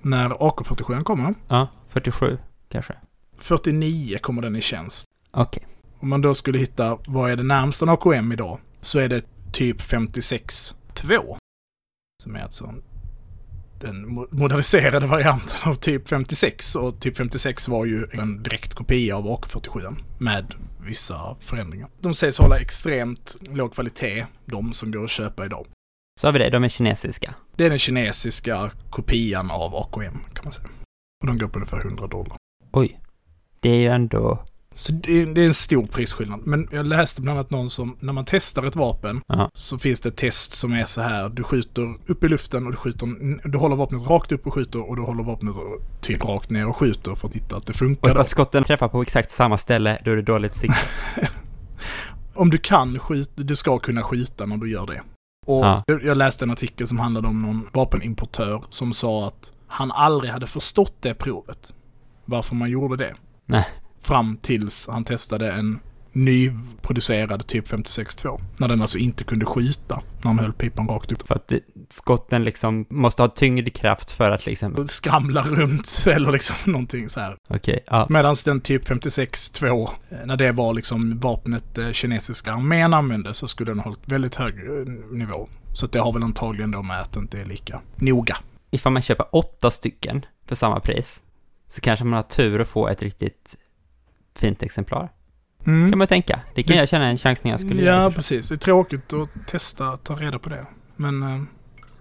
[0.00, 2.94] När AK47 kommer, Ja, 47 kanske.
[3.42, 5.06] 49 kommer den i tjänst.
[5.30, 5.66] Okej.
[6.00, 9.24] Om man då skulle hitta vad är det närmsta en AKM idag så är det
[9.52, 11.36] typ 56-2.
[12.22, 12.74] Som är alltså
[13.80, 16.74] den mo- moderniserade varianten av typ 56.
[16.74, 20.54] Och typ 56 var ju en direkt kopia av AK47 med
[20.86, 21.88] vissa förändringar.
[22.00, 25.66] De sägs hålla extremt låg kvalitet, de som går att köpa idag.
[26.20, 27.34] Så har vi det, de är kinesiska.
[27.56, 30.68] Det är den kinesiska kopian av AKM kan man säga.
[31.22, 32.36] Och de går på ungefär 100 dollar.
[32.72, 32.98] Oj.
[33.62, 34.38] Det är ju ändå...
[34.74, 36.40] Så det är, det är en stor prisskillnad.
[36.46, 39.50] Men jag läste bland annat någon som, när man testar ett vapen, Ja.
[39.54, 41.28] så finns det ett test som är så här.
[41.28, 43.08] Du skjuter upp i luften och du skjuter,
[43.48, 45.54] du håller vapnet rakt upp och skjuter och du håller vapnet
[46.00, 48.08] typ rakt ner och skjuter för att hitta att det Och funkar.
[48.08, 48.20] för Då.
[48.20, 50.76] att skotten träffar på exakt samma ställe, då är det dåligt sikte.
[52.34, 55.02] Om du kan skjuta, du ska kunna skjuta när du gör det.
[55.46, 55.82] Och Ja.
[55.86, 60.46] jag läste en artikel som handlade om någon vapenimportör som sa att han aldrig hade
[60.46, 61.72] förstått det provet.
[62.24, 63.14] Varför man gjorde det.
[63.52, 63.64] Nej.
[64.02, 65.78] Fram tills han testade en
[66.12, 68.40] nyproducerad typ 56-2.
[68.56, 71.28] När den alltså inte kunde skjuta när han höll pipan rakt upp.
[71.28, 71.52] För att
[71.88, 74.88] skotten liksom måste ha tyngdkraft för att liksom...
[74.88, 77.36] Skramla runt eller liksom någonting så här.
[77.48, 78.06] Okej, ja.
[78.08, 83.48] Medan den typ 56-2, eh, när det var liksom vapnet eh, kinesiska armén använde så
[83.48, 85.48] skulle den ha hållit väldigt hög eh, nivå.
[85.72, 88.36] Så det har väl antagligen då med att det inte är lika noga.
[88.70, 91.22] Ifall man köper åtta stycken för samma pris,
[91.72, 93.56] så kanske man har tur att få ett riktigt
[94.38, 95.08] fint exemplar.
[95.66, 95.90] Mm.
[95.90, 96.40] kan man tänka.
[96.54, 98.10] Det kan Det- jag känna en chansning jag skulle Ja, göra.
[98.10, 98.48] precis.
[98.48, 100.66] Det är tråkigt att testa att ta reda på det.
[100.96, 101.42] Men eh,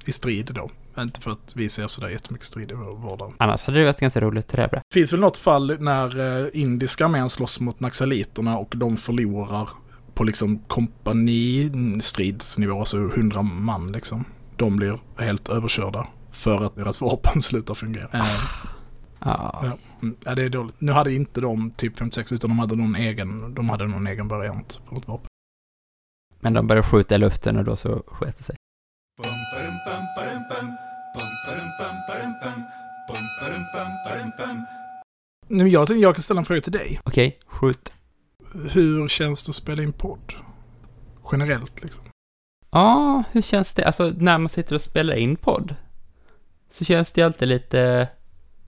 [0.05, 0.69] i strid då.
[0.97, 3.33] Inte för att vi ser sådär jättemycket strid i vår vardag.
[3.37, 4.81] Annars hade det varit ganska roligt att på det.
[4.93, 9.69] Finns väl något fall när eh, indiska armén slåss mot naxaliterna och de förlorar
[10.13, 14.25] på liksom kompanistridsnivå, alltså 100 man liksom.
[14.57, 18.07] De blir helt överkörda för att deras vapen slutar fungera.
[18.13, 18.37] Eh,
[19.25, 19.77] Ja.
[20.25, 20.35] Ja.
[20.35, 20.81] det är dåligt.
[20.81, 24.27] Nu hade inte de typ 56 utan de hade någon egen, de hade någon egen
[24.27, 25.27] variant på något vapen.
[26.39, 28.55] Men de började skjuta i luften och då så sket det sig.
[35.47, 36.99] Nu, jag tänkte jag kan ställa en fråga till dig.
[37.03, 37.93] Okej, skjut.
[38.71, 40.33] Hur känns det att spela in podd?
[41.31, 42.03] Generellt liksom.
[42.71, 43.85] Ja, hur känns det?
[43.85, 45.75] Alltså när man sitter och spelar in podd
[46.69, 48.07] så känns det alltid lite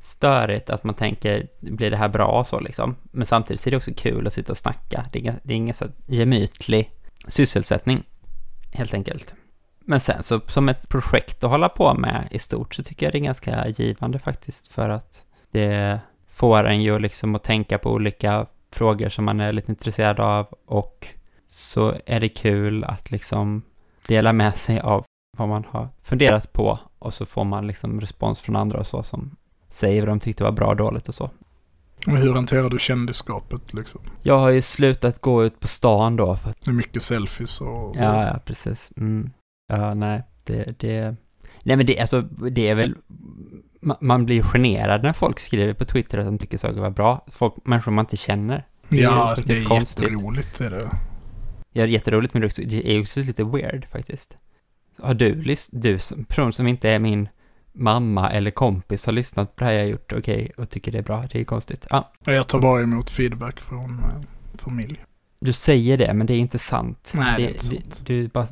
[0.03, 2.95] störigt att man tänker, blir det här bra så liksom?
[3.11, 5.05] Men samtidigt så är det också kul att sitta och snacka.
[5.11, 6.91] Det är, ingen- det är ingen så gemytlig
[7.27, 8.03] sysselsättning,
[8.71, 9.33] helt enkelt.
[9.79, 13.13] Men sen så som ett projekt att hålla på med i stort så tycker jag
[13.13, 17.91] det är ganska givande faktiskt för att det får en ju liksom att tänka på
[17.91, 21.07] olika frågor som man är lite intresserad av och
[21.47, 23.61] så är det kul att liksom
[24.07, 25.05] dela med sig av
[25.37, 29.03] vad man har funderat på och så får man liksom respons från andra och så
[29.03, 29.35] som
[29.73, 31.29] säger vad de tyckte var bra och dåligt och så.
[32.07, 34.01] Och hur hanterar du kändisskapet liksom?
[34.21, 37.61] Jag har ju slutat gå ut på stan då för att, Det är mycket selfies
[37.61, 37.95] och...
[37.95, 38.91] ja, ja precis.
[38.97, 39.29] Mm.
[39.67, 41.15] Ja, nej, det, det,
[41.63, 42.95] nej men det, alltså, det är väl,
[43.81, 47.25] ma- man blir generad när folk skriver på Twitter att de tycker saker var bra.
[47.31, 48.67] Folk, människor man inte känner.
[48.89, 50.03] Det är ja, det faktiskt är konstigt.
[50.03, 50.61] jätteroligt.
[50.61, 50.89] Är det.
[51.71, 54.37] Ja, det är jätteroligt men det är också, det är lite weird faktiskt.
[55.01, 57.29] Har du, du som person som inte är min
[57.73, 61.03] mamma eller kompis har lyssnat på det här jag gjort, okej, och tycker det är
[61.03, 61.87] bra, det är konstigt.
[61.89, 64.21] Ja, Jag tar bara emot feedback från eh,
[64.59, 65.03] familj.
[65.39, 67.13] du säger det, men det är inte sant.
[67.15, 68.01] Nej, det är inte sant.
[68.05, 68.47] Du, du bara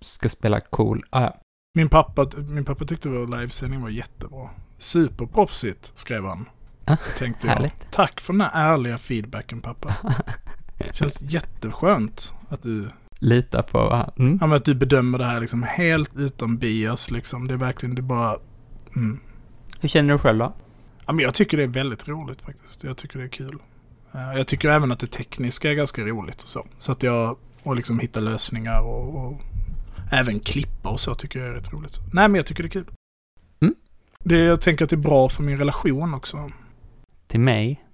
[0.00, 1.04] ska spela cool.
[1.10, 1.36] Ah, ja.
[1.74, 4.48] Min pappa, min pappa tyckte vår livesändning var jättebra.
[4.78, 6.48] Superproffsigt, skrev han.
[6.84, 7.54] Ah, Tänkte jag.
[7.54, 7.90] härligt.
[7.90, 9.94] Tack för den här ärliga feedbacken pappa.
[10.92, 12.88] Känns jätteskönt att du,
[13.20, 14.10] Lita på vad.
[14.18, 14.38] Mm.
[14.40, 17.48] ja, men att du bedömer det här liksom helt utan bias liksom.
[17.48, 18.38] Det är verkligen, det är bara...
[18.96, 19.20] Mm.
[19.80, 20.52] Hur känner du själv då?
[21.06, 22.84] Ja, men jag tycker det är väldigt roligt faktiskt.
[22.84, 23.58] Jag tycker det är kul.
[24.14, 26.66] Eh, Jag tycker även att det tekniska är ganska roligt och så.
[26.78, 29.40] Så att jag, och liksom hitta lösningar och, och
[30.12, 31.98] även klippa och så tycker jag är rätt roligt.
[32.12, 32.90] Nej men jag tycker det är kul.
[33.60, 33.74] Mm.
[34.24, 36.50] Det, jag tänker att det är bra för min relation också.
[37.26, 37.84] Till mig?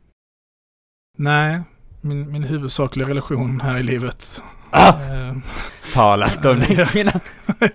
[1.18, 1.60] Nej,
[2.00, 4.42] min, min huvudsakliga relation här i livet.
[4.70, 5.02] Ah!
[5.12, 5.36] Eh,
[5.94, 6.62] Talat om
[6.94, 7.20] mina...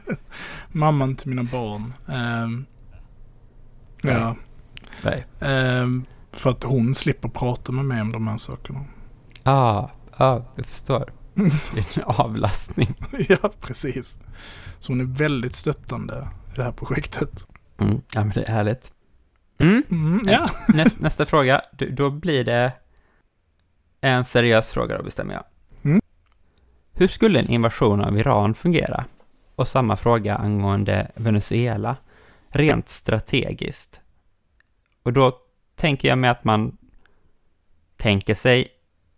[0.72, 1.94] mamman till mina barn.
[2.08, 2.66] Eh,
[4.02, 4.36] ja.
[5.04, 5.26] Nej.
[5.40, 5.88] Eh,
[6.32, 8.80] för att hon slipper prata med mig om de här sakerna.
[9.44, 11.12] Ah, ah, jag förstår.
[11.74, 12.88] Det är en avlastning.
[13.30, 14.20] ja, precis.
[14.80, 17.48] Så hon är väldigt stöttande i det här projektet.
[17.78, 18.02] Mm.
[18.14, 18.92] Ja, men det är härligt.
[19.58, 19.84] Mm.
[19.90, 20.50] Mm, ja.
[20.74, 22.74] Näst, nästa fråga, du, då blir det
[24.02, 25.44] en seriös fråga då bestämmer jag.
[25.84, 26.02] Mm.
[26.94, 29.06] Hur skulle en invasion av Iran fungera?
[29.56, 31.96] Och samma fråga angående Venezuela,
[32.50, 34.02] rent strategiskt.
[35.04, 35.38] Och då
[35.76, 36.78] tänker jag mig att man
[37.98, 38.68] tänker sig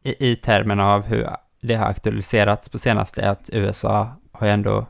[0.03, 1.29] i, i termerna av hur
[1.61, 4.85] det har aktualiserats på senaste, att USA har ju ändå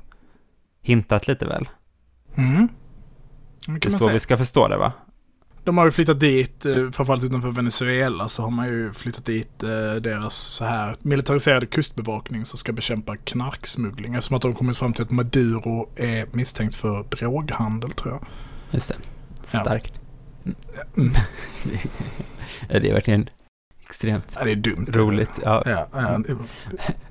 [0.82, 1.70] hintat lite väl.
[2.36, 2.70] Mm.
[3.68, 4.14] Det är så säga.
[4.14, 4.94] vi ska förstå det va?
[5.64, 9.64] De har ju flyttat dit, eh, framförallt utanför Venezuela, så har man ju flyttat dit
[9.64, 14.16] eh, deras så här militariserade kustbevakning som ska bekämpa knarksmuggling.
[14.16, 18.26] Eftersom att de kommit fram till att Maduro är misstänkt för droghandel tror jag.
[18.72, 18.96] Just det.
[19.54, 19.62] Ja.
[19.62, 19.94] Starkt.
[20.98, 21.14] Mm.
[22.70, 23.30] Ja, det är verkligen
[23.86, 24.88] extremt Ja, det är dumt.
[24.94, 25.40] roligt.
[25.44, 25.64] Ja.
[25.66, 26.20] Ja, ja.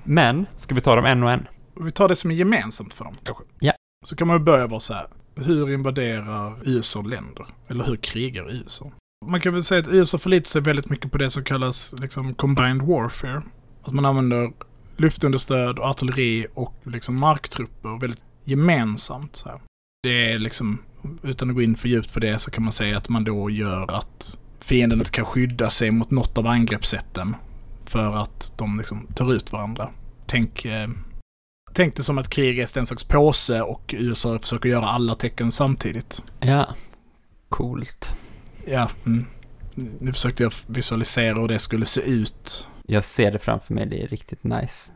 [0.03, 1.47] Men, ska vi ta dem en och en?
[1.81, 3.43] Vi tar det som är gemensamt för dem kanske.
[3.59, 3.73] Ja.
[4.05, 5.05] Så kan man ju börja vara så här.
[5.35, 7.45] Hur invaderar USA länder?
[7.67, 8.91] Eller hur krigar USA?
[9.25, 12.33] Man kan väl säga att USA förlitar sig väldigt mycket på det som kallas liksom
[12.33, 13.41] combined warfare.
[13.83, 14.51] Att man använder
[14.97, 19.35] luftunderstöd och artilleri och liksom marktrupper väldigt gemensamt.
[19.35, 19.59] Så här.
[20.03, 20.77] Det är liksom,
[21.23, 23.49] utan att gå in för djupt på det så kan man säga att man då
[23.49, 27.35] gör att fienden inte kan skydda sig mot något av angreppssätten.
[27.85, 29.89] För att de liksom tar ut varandra.
[30.25, 30.89] Tänk, eh,
[31.73, 35.51] tänk det som att krig är en slags påse och USA försöker göra alla tecken
[35.51, 36.23] samtidigt.
[36.39, 36.67] Ja.
[37.49, 38.15] Coolt.
[38.65, 39.25] Ja, mm.
[39.99, 42.67] nu försökte jag visualisera hur det skulle se ut.
[42.85, 44.91] Jag ser det framför mig, det är riktigt nice.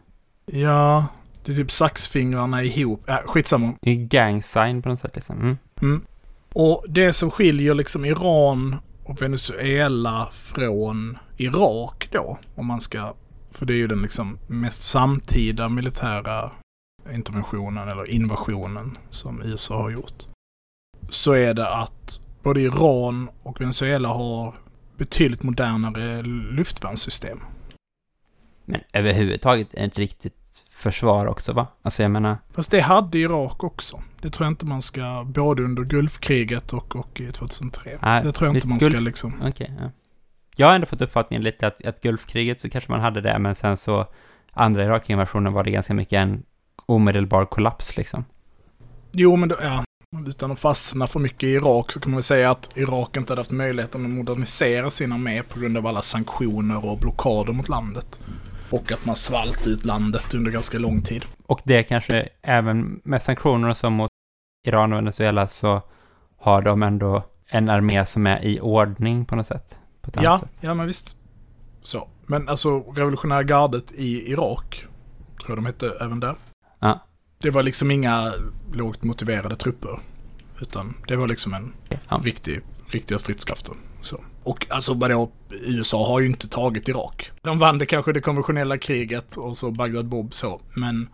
[0.46, 1.06] Ja,
[1.46, 3.04] det är typ saxfingrarna ihop.
[3.06, 3.74] Ja, skitsamma.
[3.82, 5.40] Det är gang sign på något sätt liksom.
[5.40, 5.58] Mm.
[5.82, 6.06] Mm.
[6.54, 13.14] Och det som skiljer liksom Iran och Venezuela från Irak då, om man ska
[13.56, 16.52] för det är ju den liksom mest samtida militära
[17.14, 20.24] interventionen eller invasionen som USA har gjort.
[21.10, 24.56] Så är det att både Iran och Venezuela har
[24.98, 27.40] betydligt modernare luftvärnssystem.
[28.66, 31.68] Men överhuvudtaget ett riktigt försvar också va?
[31.82, 32.38] Alltså jag menar...
[32.54, 34.02] Fast det hade Irak också.
[34.22, 38.00] Det tror jag inte man ska, både under Gulfkriget och, och 2003.
[38.02, 39.42] Nej, det tror jag inte man Gulf- ska liksom...
[39.46, 39.92] Okej, ja.
[40.56, 43.56] Jag har ändå fått uppfattningen lite att, att Gulfkriget så kanske man hade det, men
[43.56, 44.06] sen så
[44.52, 46.44] andra Irakinvasionen var det ganska mycket en
[46.86, 48.26] omedelbar kollaps liksom.
[49.12, 49.84] Jo, men då, ja.
[50.28, 53.32] Utan att fastna för mycket i Irak så kan man väl säga att Irak inte
[53.32, 57.70] hade haft möjligheten att modernisera sin armé på grund av alla sanktioner och blockader mot
[57.70, 58.20] landet.
[58.70, 61.26] Och att man svalt ut landet under ganska lång tid.
[61.46, 64.10] Och det kanske även med sanktioner så mot
[64.68, 65.82] Iran och Venezuela så
[66.38, 69.80] har de ändå en armé som är i ordning på något sätt.
[70.02, 70.54] På Ja, sätt.
[70.62, 71.16] ja men visst.
[71.82, 72.08] Så.
[72.26, 74.86] Men alltså revolutionära gardet i Irak,
[75.40, 76.36] tror jag de hette även där.
[77.46, 78.34] Det var liksom inga
[78.74, 80.00] lågt motiverade trupper.
[80.62, 81.74] Utan det var liksom en
[82.10, 82.22] Ja.
[82.24, 83.74] riktig, riktiga stridskrafter.
[84.02, 84.24] Så.
[84.44, 87.32] Och alltså vadå, USA har ju inte tagit Irak.
[87.42, 90.62] De vann det kanske det konventionella kriget och så Bagdad Bob så.
[90.74, 91.10] Men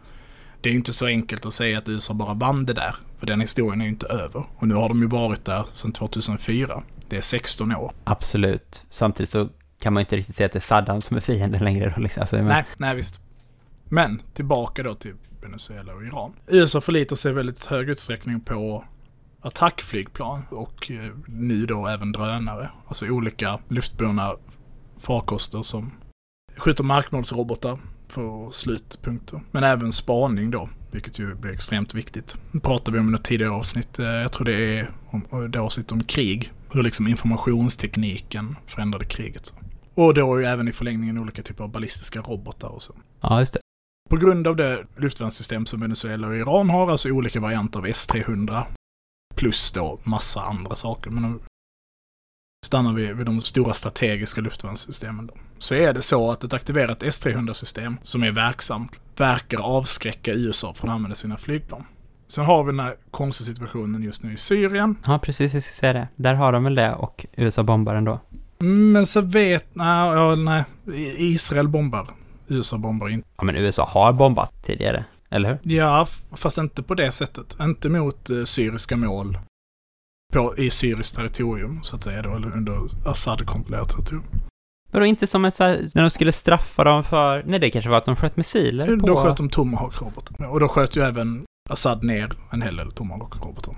[0.62, 2.96] det är inte så enkelt att säga att USA bara vann det där.
[3.20, 4.44] För den historien är ju inte över.
[4.56, 6.84] Och nu har de ju varit där sedan 2004.
[7.10, 7.92] Det är 16 år.
[8.04, 8.86] Absolut.
[8.90, 11.94] Samtidigt så kan man inte riktigt säga att det är Saddam som är fienden längre
[11.96, 12.22] då liksom.
[12.22, 13.22] Alltså, men, Nej, nej visst.
[13.94, 16.34] Men tillbaka då till Venezuela och Iran.
[16.48, 18.86] USA förlitar sig i väldigt hög utsträckning på
[19.42, 22.70] attackflygplan och eh, nu då även drönare.
[22.88, 24.36] Alltså olika luftburna
[24.98, 25.92] farkoster som
[26.58, 29.42] skjuter markmålsrobotar för slutpunkter.
[29.52, 32.38] Men även spaning då, vilket ju blir extremt viktigt.
[32.52, 35.60] Nu pratar vi om något tidigare avsnitt, eh, jag tror det är om, eh, det
[35.60, 36.54] avsnitt om krig.
[36.72, 39.46] Hur liksom informationstekniken förändrade kriget.
[39.46, 39.56] Så.
[39.94, 42.94] Och då är ju även i förlängningen olika typer av ballistiska robotar och så.
[43.22, 43.61] ja, just det.
[44.12, 48.64] På grund av det luftvärnssystem som Venezuela och Iran har, alltså olika varianter av S-300,
[49.36, 51.10] plus då massa andra saker.
[51.10, 51.40] Men
[52.66, 55.34] stannar vi vid de stora strategiska luftvärnssystemen då.
[55.58, 60.90] Så är det så att ett aktiverat S-300-system som är verksamt verkar avskräcka USA från
[60.90, 61.86] att använda sina flygplan.
[62.28, 64.96] Sen har vi den här konstiga situationen just nu i Syrien.
[65.06, 66.08] Ja, precis, jag ska säga det.
[66.16, 68.20] Där har de väl det och USA bombar ändå.
[68.60, 70.64] Men så vet, nej, ja, nej,
[71.18, 72.08] Israel bombar.
[72.52, 73.28] USA bombar inte.
[73.38, 75.76] Ja, men USA har bombat tidigare, eller hur?
[75.76, 77.58] Ja, fast inte på det sättet.
[77.62, 79.38] Inte mot eh, syriska mål
[80.34, 84.26] på, i syriskt territorium, så att säga då, eller under Assad-kontrollerat territorium.
[84.92, 87.44] Vadå, inte som en när de skulle straffa dem för...
[87.46, 89.08] Nej, det kanske var att de sköt missiler på...
[89.08, 90.46] Då sköt de Tomahawk-robotar.
[90.46, 93.76] Och då sköt ju även Assad ner en hel del Tomahawk-robotar.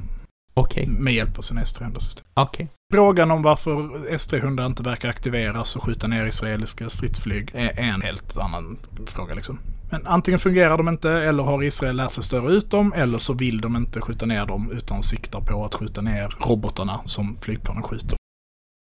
[0.54, 2.26] Okej, Med hjälp av sina S-300-system.
[2.34, 2.70] okej.
[2.94, 8.38] Frågan om varför S-300 inte verkar aktiveras och skjuta ner israeliska stridsflyg är en helt
[8.38, 9.60] annan fråga liksom.
[9.90, 13.34] Men antingen fungerar de inte eller har Israel lärt sig störa ut dem eller så
[13.34, 17.84] vill de inte skjuta ner dem utan siktar på att skjuta ner robotarna som flygplanen
[17.84, 18.18] skjuter.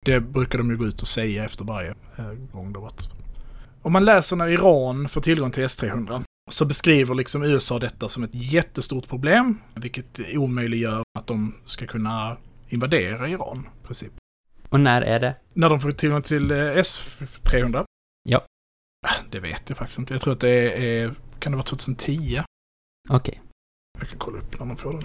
[0.05, 2.83] Det brukar de ju gå ut och säga efter varje eh, gång det att...
[2.83, 3.09] varit.
[3.81, 8.23] Om man läser när Iran får tillgång till S-300 så beskriver liksom USA detta som
[8.23, 12.37] ett jättestort problem, vilket omöjliggör att de ska kunna
[12.73, 14.11] invadera Iran i princip.
[14.69, 15.35] Och när är det?
[15.53, 17.83] När de får tillgång till eh, S-300?
[18.29, 18.45] Ja.
[19.07, 20.13] Ah, Det vet jag faktiskt inte.
[20.13, 22.41] Jag tror att det är, kan det vara 2010?
[23.09, 23.41] Okej.
[23.99, 25.01] Jag kan kolla upp när de får den.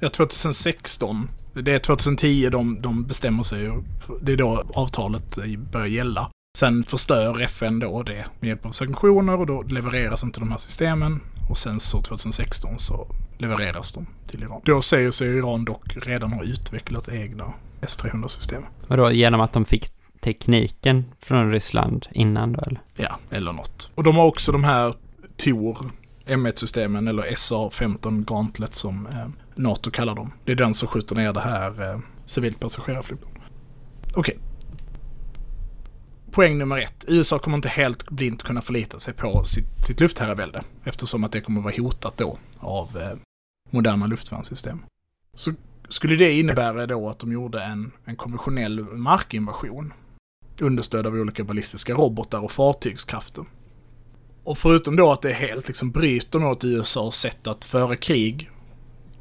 [0.00, 1.28] Ja, 2016.
[1.54, 3.82] Det är 2010 de, de bestämmer sig.
[4.20, 6.30] Det är då avtalet eh, börjar gälla.
[6.58, 10.58] Sen förstör FN då det med hjälp av sanktioner och då levereras inte de här
[10.58, 11.20] systemen.
[11.48, 13.06] Och sen så 2016 så
[13.38, 14.60] levereras de till Iran.
[14.64, 18.62] Då säger sig Iran dock redan ha utvecklat egna S-300-system.
[18.86, 22.80] Vadå, genom att de fick tekniken från Ryssland innan då, eller?
[22.96, 23.90] Ja, eller något.
[23.94, 24.94] Och de har också de här
[25.36, 25.90] Tor
[26.26, 30.32] M1-systemen eller SA-15 Gauntlet som eh, NATO kallar dem.
[30.44, 33.32] Det är den som skjuter ner det här eh, civilt passagerarflygplan.
[34.14, 34.38] Okej.
[36.32, 37.04] Poäng nummer ett.
[37.08, 41.40] USA kommer inte helt blint kunna förlita sig på sitt, sitt luftherravälde eftersom att det
[41.40, 43.18] kommer vara hotat då av eh,
[43.70, 44.84] moderna luftvärnssystem.
[45.34, 45.52] Så
[45.88, 49.92] skulle det innebära då att de gjorde en, en konventionell markinvasion
[50.60, 53.44] understödd av olika ballistiska robotar och fartygskrafter.
[54.44, 58.50] Och förutom då att det helt liksom bryter mot USAs sätt att föra krig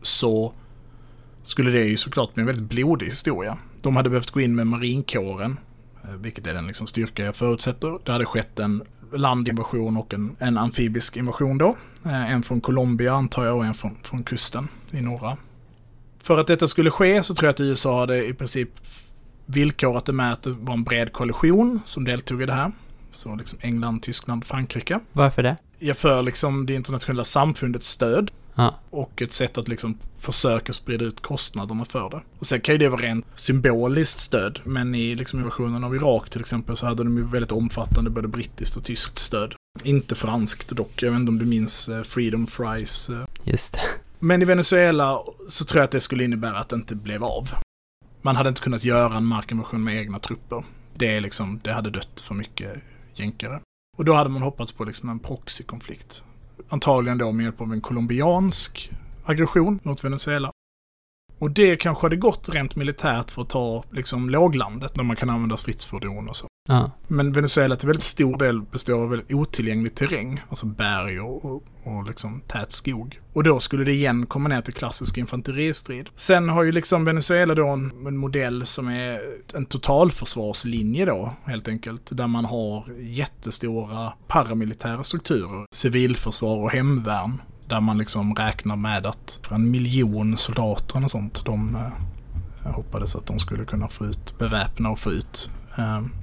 [0.02, 0.54] så
[1.44, 3.58] skulle det ju såklart bli en väldigt blodig historia.
[3.82, 5.60] De hade behövt gå in med marinkåren,
[6.20, 8.00] vilket är den liksom styrka jag förutsätter.
[8.06, 8.84] Det hade skett en
[9.14, 11.76] landinvasion och en, en amfibisk invasion då.
[12.06, 15.38] Eh, En från Colombia antar jag och en från, från kusten i norra.
[16.24, 18.70] För att detta skulle ske så tror jag att USA hade i princip
[19.46, 22.72] villkorat det med att det var en bred koalition som deltog i det här.
[23.12, 25.00] Så liksom England, Tyskland, Frankrike.
[25.12, 25.58] Varför det?
[25.80, 28.32] Jag för liksom det internationella samfundets stöd.
[28.62, 28.80] Ja.
[28.90, 32.22] Och ett sätt att liksom försöka sprida ut kostnaderna för det.
[32.40, 34.60] Och sen kan ju det vara rent symboliskt stöd.
[34.64, 38.28] Men i liksom invasionen av Irak till exempel så hade de ju väldigt omfattande både
[38.28, 39.56] brittiskt och tyskt stöd.
[39.84, 41.04] Inte franskt dock.
[41.04, 43.10] Jag vet inte om du minns eh, Freedom Fries.
[43.10, 43.24] eh.
[43.44, 43.80] Just det.
[44.20, 47.50] Men i Venezuela så tror jag att det skulle innebära att det inte blev av.
[48.22, 50.64] Man hade inte kunnat göra en markinvasion med egna trupper.
[50.96, 52.78] Det, är liksom, det hade dött för mycket
[53.14, 53.60] jänkare.
[53.98, 56.24] Och då hade man hoppats på liksom en proxykonflikt.
[56.72, 58.92] Antagligen då med hjälp av en colombiansk
[59.26, 60.52] aggression mot Venezuela.
[61.40, 65.30] Och det kanske hade gått rent militärt för att ta liksom låglandet, när man kan
[65.30, 66.48] använda stridsfordon och så.
[66.68, 66.92] Ja.
[67.08, 71.64] Men Venezuela till väldigt stor del består av väldigt otillgänglig terräng, alltså berg och, och,
[71.84, 73.20] och liksom tät skog.
[73.34, 76.10] Och då skulle det igen komma ner till klassisk infanteristrid.
[76.16, 79.22] Sen har ju liksom Venezuela då en, en modell som är
[79.54, 87.42] en totalförsvarslinje då, helt enkelt, där man har jättestora paramilitära strukturer, civilförsvar och hemvärn.
[87.68, 93.16] Där man liksom räknar med att för en miljon soldater och sånt, de eh, hoppades
[93.16, 95.50] att de skulle kunna få ut, beväpna och få ut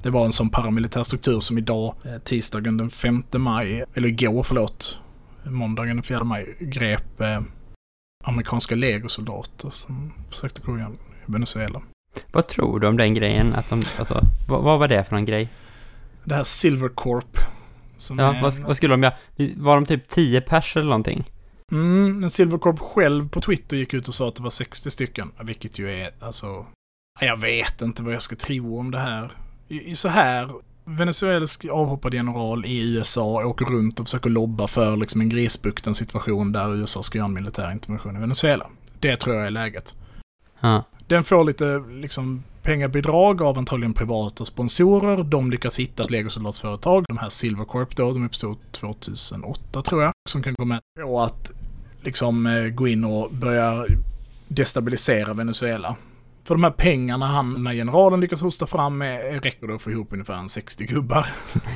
[0.03, 4.43] det var en sån paramilitär struktur som idag, eh, tisdagen den 5 maj, eller igår
[4.43, 4.99] förlåt,
[5.45, 7.41] måndagen den 4 maj, grep eh,
[8.25, 11.83] amerikanska legosoldater som försökte gå igen i Venezuela.
[12.33, 13.55] Vad tror du om den grejen?
[13.55, 15.49] Att de, alltså, vad, vad var det för någon grej?
[16.25, 17.39] Det här Silver Corp.
[17.97, 19.15] Som Ja, vad, vad skulle de göra?
[19.57, 21.31] Var de typ 10 pers eller någonting?
[21.73, 24.91] mm, en Silver Corp själv på Twitter gick ut och sa att det var 60
[24.91, 25.31] stycken.
[25.41, 26.67] Vilket ju är, alltså,
[27.27, 29.33] jag vet inte vad jag ska tro om det här.
[29.95, 30.51] Så här,
[30.85, 36.53] venezuelansk avhoppad general i USA åker runt och försöker lobba för liksom en grisbukten situation
[36.53, 38.67] där USA ska göra en militär intervention i Venezuela.
[39.01, 39.95] Det tror jag är läget.
[40.61, 40.85] Ja.
[41.07, 45.23] Den får lite liksom pengabidrag av antagligen privata sponsorer.
[45.25, 50.13] De lyckas hitta ett legosoldatsföretag, de här Silver Corp då, de uppstod 2008 tror jag,
[50.29, 51.53] som kan gå med på att
[52.01, 53.87] liksom eh, gå in och börja
[54.49, 55.97] destabilisera Venezuela.
[56.45, 59.91] För de här pengarna han, den här generalen lyckas hosta fram med, räcker då för
[59.91, 61.27] ihop ungefär en 60 gubbar.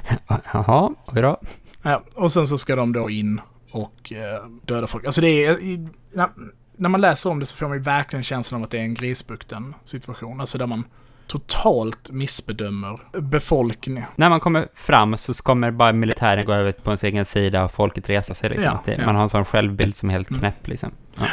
[0.53, 1.41] Jaha, oj då.
[1.83, 3.41] Ja, och sen så ska de då in
[3.71, 5.05] och eh, döda folk.
[5.05, 5.61] Alltså det är...
[5.61, 6.29] I, när,
[6.77, 8.83] när man läser om det så får man ju verkligen känslan av att det är
[8.83, 10.41] en grisbukten situation.
[10.41, 10.85] Alltså där man
[11.27, 14.05] totalt missbedömer befolkningen.
[14.17, 17.73] När man kommer fram så kommer bara militären gå över på ens egen sida och
[17.73, 18.65] folket resa sig liksom.
[18.67, 19.07] Ja, Att det, ja.
[19.07, 20.41] Man har en sån självbild som är helt Mm.
[20.41, 20.91] knäpp liksom.
[21.19, 21.27] Ja.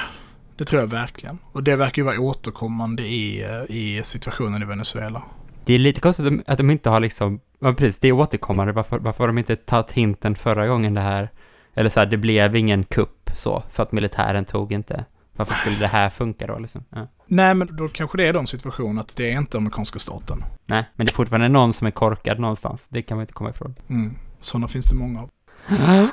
[0.59, 1.37] Det tror jag verkligen.
[1.51, 5.23] Och det verkar ju vara återkommande i, eh, i situationen i Venezuela.
[5.65, 8.73] Det är lite konstigt att de, inte har liksom, ja precis, det är återkommande.
[8.73, 11.29] Varför, varför har de inte tagit hinten förra gången det här?
[11.73, 15.05] Eller så här, det blev ingen kupp så, för att militären tog inte.
[15.35, 16.83] Varför skulle det här funka då liksom?
[16.89, 17.07] Ja.
[17.27, 20.43] Nej, men då kanske det är de situation att det är inte amerikanska staten.
[20.65, 22.87] Nej, men det är fortfarande någon som är korkad någonstans.
[22.89, 23.75] Det kan man inte komma ifrån.
[23.89, 24.15] Mm.
[24.41, 25.29] Sådana finns det många av.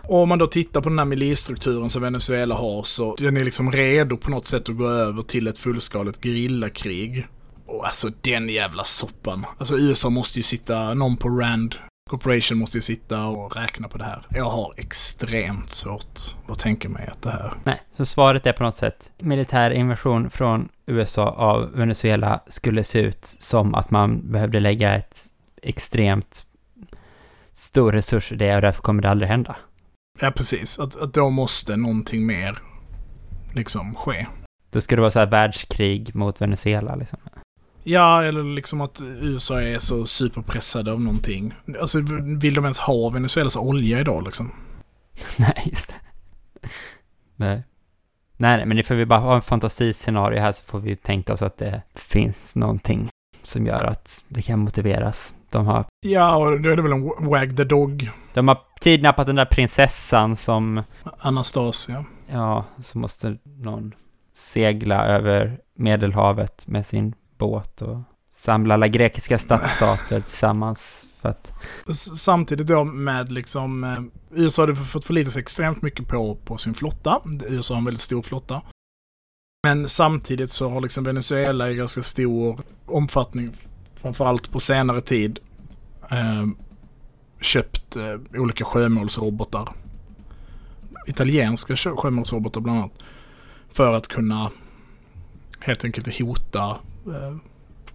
[0.02, 3.44] Och om man då tittar på den här milisstrukturen som Venezuela har så den är
[3.44, 7.26] liksom redo på något sätt att gå över till ett fullskaligt gerillakrig.
[7.66, 9.46] Och alltså den jävla soppan.
[9.58, 11.74] Alltså USA måste ju sitta, någon på Rand
[12.10, 14.26] Corporation måste ju sitta och räkna på det här.
[14.30, 17.54] Jag har extremt svårt att tänka mig att det här...
[17.64, 23.00] Nej, så svaret är på något sätt militär invasion från USA av Venezuela skulle se
[23.00, 25.20] ut som att man behövde lägga ett
[25.62, 26.45] extremt
[27.56, 29.56] stor resurs i det och därför kommer det aldrig hända.
[30.20, 30.78] Ja, precis.
[30.78, 32.58] Att, att då måste någonting mer
[33.54, 34.26] liksom ske.
[34.70, 37.18] Då ska det vara så här världskrig mot Venezuela liksom.
[37.82, 41.54] Ja, eller liksom att USA är så superpressade av någonting.
[41.80, 41.98] Alltså,
[42.40, 44.52] vill de ens ha Venezuelas olja idag liksom?
[45.36, 46.00] Nej, just det.
[47.36, 47.62] Nej.
[48.36, 51.32] Nej, nej, men det får vi bara ha en fantasiscenario här så får vi tänka
[51.32, 53.08] oss att det finns någonting
[53.46, 55.34] som gör att det kan motiveras.
[55.50, 59.26] De har, Ja, och då är det väl en wag the dog, de har kidnappat
[59.26, 60.82] den där prinsessan som,
[61.18, 62.04] Anastasia.
[62.32, 63.94] ja, så måste någon
[64.34, 67.98] segla över Medelhavet med sin båt och
[68.32, 71.52] samla alla grekiska stadsstater tillsammans för att,
[72.18, 73.98] Samtidigt då med liksom, eh,
[74.30, 77.20] USA hade fått förlita sig extremt mycket på, på sin flotta.
[77.48, 78.62] USA har en väldigt stor flotta.
[79.66, 83.52] Men samtidigt så har liksom Venezuela i ganska stor omfattning,
[83.94, 85.38] framförallt på senare tid,
[86.10, 86.46] eh,
[87.40, 89.72] köpt eh, olika sjömålsrobotar.
[91.06, 92.92] Italienska sjömålsrobotar bland annat.
[93.72, 94.50] För att kunna
[95.60, 97.36] helt enkelt hota eh,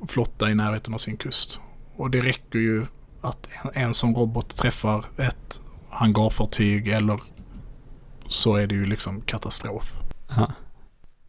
[0.07, 1.59] flotta i närheten av sin kust.
[1.95, 2.85] Och det räcker ju
[3.21, 5.59] att en, en sån robot träffar ett
[5.89, 7.19] hangarfartyg eller
[8.27, 9.93] så är det ju liksom katastrof.
[10.29, 10.51] Aha.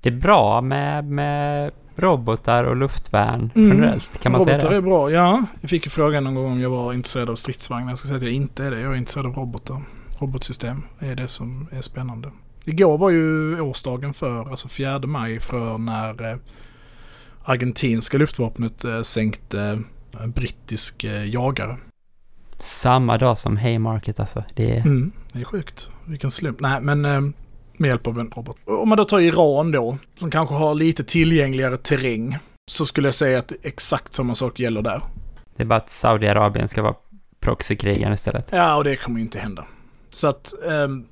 [0.02, 3.68] Det är bra med, med robotar och luftvärn Mm.
[3.70, 4.76] generellt, kan man säga robotar det?
[4.76, 5.44] är bra, ja.
[5.60, 7.88] Jag fick ju frågan någon gång om jag var intresserad av stridsvagnar.
[7.90, 8.80] Jag ska säga att jag inte är det.
[8.80, 9.82] Jag är intresserad av robotar.
[10.18, 12.30] Robotsystem är det som är spännande.
[12.64, 16.36] Igår var ju årsdagen för, alltså 4 maj, för när eh,
[17.44, 19.82] argentinska luftvapnet eh, sänkte
[20.20, 21.76] en brittisk eh, jagare.
[22.58, 24.44] Samma dag som Haymarket alltså.
[24.54, 24.80] Det är...
[24.80, 25.90] Mm, det är sjukt.
[26.04, 26.60] Vilken slump.
[26.60, 27.20] Nej, men eh,
[27.76, 28.56] med hjälp av en robot.
[28.64, 32.38] Om man då tar Iran då, som kanske har lite tillgängligare terräng,
[32.70, 35.02] så skulle jag säga att exakt samma sak gäller där.
[35.56, 36.94] Det är bara att Saudiarabien ska vara
[37.40, 38.48] proxykrigaren istället.
[38.50, 39.64] Ja, och det kommer ju inte hända.
[40.10, 41.06] Så att, ehm,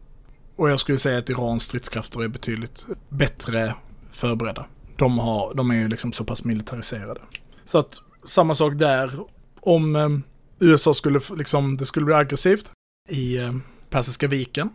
[0.57, 3.75] och jag skulle säga att Irans stridskrafter är betydligt bättre
[4.13, 4.67] förberedda.
[4.97, 7.21] De, har, de är ju liksom så pass militariserade.
[7.65, 9.13] Så att samma sak där.
[9.61, 10.23] Om ehm,
[10.59, 12.71] USA skulle, liksom, det skulle bli aggressivt
[13.09, 14.71] i ehm, Persiska viken.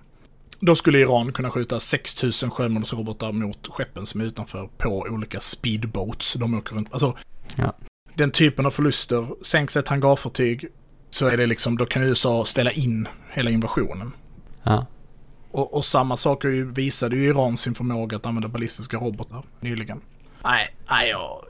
[0.60, 6.34] Då skulle Iran kunna skjuta 6000 självmordsrobotar mot skeppen som är utanför på olika speedboats.
[6.34, 6.88] De åker runt.
[6.92, 7.18] Alltså,
[7.56, 7.74] Ja.
[8.14, 9.28] den typen av förluster.
[9.46, 10.66] Sänks ett hangarfartyg
[11.10, 14.12] så är det liksom, då kan USA ställa in hela invasionen.
[14.64, 14.86] Ja.
[15.52, 16.46] Och, och samma sak
[16.76, 20.02] visade ju Iran sin förmåga att använda ballistiska robotar nyligen.
[20.44, 21.44] Nej, nej, jag...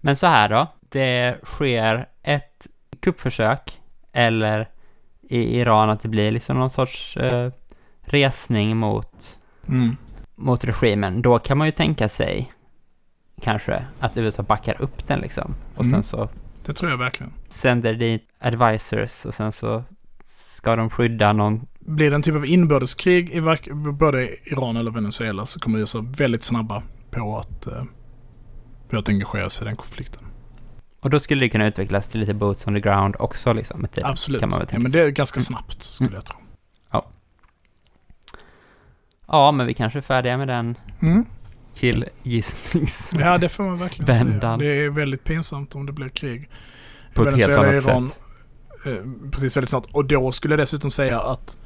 [0.00, 2.66] Men så här då, det sker ett
[3.00, 3.80] kuppförsök,
[4.12, 4.68] eller
[5.28, 7.52] i Iran att det blir liksom någon sorts eh,
[8.02, 9.38] resning mot,
[9.68, 9.96] Mm.
[10.34, 12.52] mot regimen, då kan man ju tänka sig
[13.40, 15.54] kanske att USA backar upp den liksom.
[15.76, 16.02] Och sen Mm.
[16.02, 16.28] så
[16.66, 17.32] Det tror jag verkligen.
[17.48, 19.84] sänder dit advisors och sen så
[20.24, 23.40] ska de skydda någon, Blir det en typ av inbördeskrig i
[23.92, 27.84] både Iran eller Venezuela så kommer USA väldigt snabba på att, eh,
[28.90, 30.26] på att engagera sig i den konflikten.
[31.00, 33.92] och då skulle det kunna utvecklas till lite boots on the ground också liksom med
[33.92, 34.10] tiden.
[34.10, 34.40] Absolut.
[34.40, 35.00] Kan man väl ja, tänka men sig.
[35.00, 35.44] det är ganska Mm.
[35.44, 36.14] snabbt skulle Mm.
[36.14, 36.36] jag tro.
[39.26, 41.24] Ja, men vi kanske är färdiga med den Mm.
[41.74, 43.12] killgissnings...
[43.18, 44.24] Ja, det får man verkligen säga.
[44.24, 44.58] Vändan.
[44.58, 46.50] Det är väldigt pinsamt om det blir krig.
[47.14, 48.20] På ett helt annat Iran, sätt.
[48.86, 49.86] eh, precis väldigt snart.
[49.92, 51.56] Och då skulle jag dessutom säga att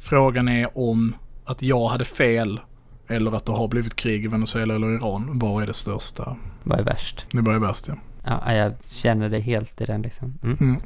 [0.00, 2.60] frågan är om att jag hade fel
[3.08, 5.38] eller att det har blivit krig i Venezuela eller Iran.
[5.38, 6.36] Vad är det största?
[6.62, 7.26] Vad är värst?
[7.32, 7.94] Det börjar värst ja.
[8.24, 10.38] Ja, jag känner det helt i den liksom.
[10.42, 10.56] Mm.
[10.60, 10.80] Mm.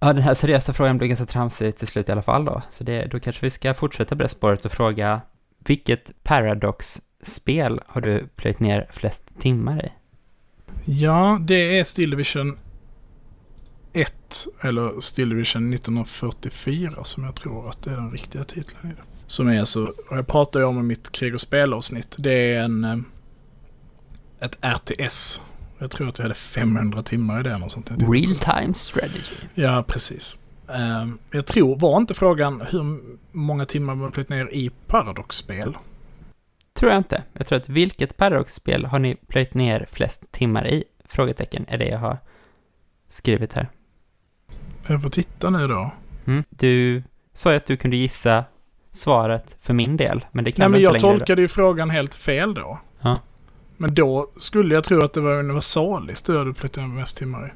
[0.00, 2.62] Ja, den här seriösa frågan blir ganska tramsig till slut i alla fall då.
[2.70, 5.20] Så det, då kanske vi ska fortsätta på det spåret och fråga
[5.58, 9.92] vilket Paradox-spel har du plöjt ner flest timmar i?
[10.84, 12.58] Ja, det är Still Division
[13.92, 18.94] 1 eller Still Division 1944 som jag tror att det är den riktiga titeln i
[18.94, 19.02] det.
[19.26, 22.62] Som är alltså, och jag pratar ju om i mitt krig och spelavsnitt, det är
[22.62, 22.96] en eh,
[24.40, 25.42] ett RTS.
[25.78, 27.90] Jag tror att jag hade 500 timmar i det eller sånt.
[27.90, 29.34] Jag Real time strategy.
[29.54, 30.38] Ja, precis.
[30.68, 33.00] Ehm, jag tror, var inte frågan hur
[33.32, 35.76] många timmar man har plöjt ner i Paradox-spel?
[36.72, 37.22] Tror jag inte.
[37.32, 40.84] Jag tror att vilket Paradox-spel har ni plöjt ner flest timmar i?
[41.04, 42.18] Frågetecken är det jag har
[43.08, 43.68] skrivit här.
[44.86, 45.92] Jag får titta nu då.
[46.26, 46.44] Mm.
[46.50, 47.02] Du
[47.32, 48.44] sa ju att du kunde gissa
[48.92, 51.18] svaret för min del, men det kan Nej, jag men inte jag längre.
[51.18, 52.78] tolkade ju frågan helt fel då.
[53.80, 57.50] Men då skulle jag tro att det var Universalis du hade plöjt mest timmar i.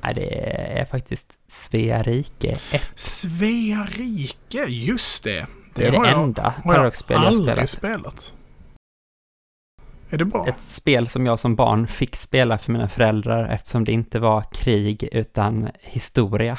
[0.00, 2.90] Nej, det är faktiskt Svea rike 1.
[2.94, 5.46] Svea rike, just det.
[5.74, 7.68] Det är det jag, enda jag Paradox-spel jag aldrig spelat.
[7.68, 8.34] spelat.
[10.10, 10.46] Är det bra?
[10.48, 14.44] Ett spel som jag som barn fick spela för mina föräldrar eftersom det inte var
[14.52, 16.58] krig utan historia.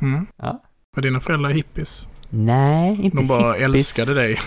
[0.00, 0.26] Mm.
[0.36, 0.62] Ja.
[0.96, 2.08] Var dina föräldrar hippies?
[2.30, 4.38] Nej, inte De bara hippies, älskade dig.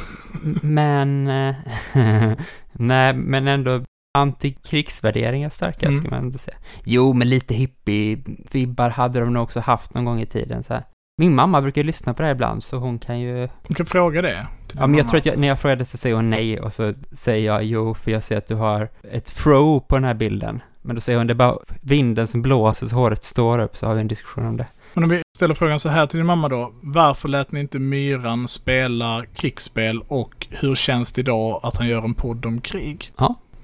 [0.61, 1.27] Men...
[1.27, 1.55] eh,
[2.73, 3.81] Nej, men ändå
[4.17, 5.97] antikrigsvärderingar starka Mm.
[5.99, 6.57] skulle man inte säga.
[6.83, 10.63] Jo, men lite hippie-vibbar hade de nog också haft någon gång i tiden.
[10.63, 10.83] Så här.
[11.21, 13.47] Min mamma brukar lyssna på det här ibland, så hon kan ju...
[13.67, 14.47] Du kan fråga det.
[14.73, 16.93] Ja, men jag tror att jag, när jag frågade så säger hon nej och så
[17.11, 20.61] säger jag jo, för jag ser att du har ett fro på den här bilden.
[20.81, 23.87] Men då säger hon det är bara vinden som blåser så håret står upp, så
[23.87, 24.67] har vi en diskussion om det.
[24.93, 26.73] Men om vi ställer frågan så här till din mamma då.
[26.81, 32.01] Varför lät ni inte Myran spela krigsspel och hur känns det idag att han gör
[32.03, 33.13] en podd om krig?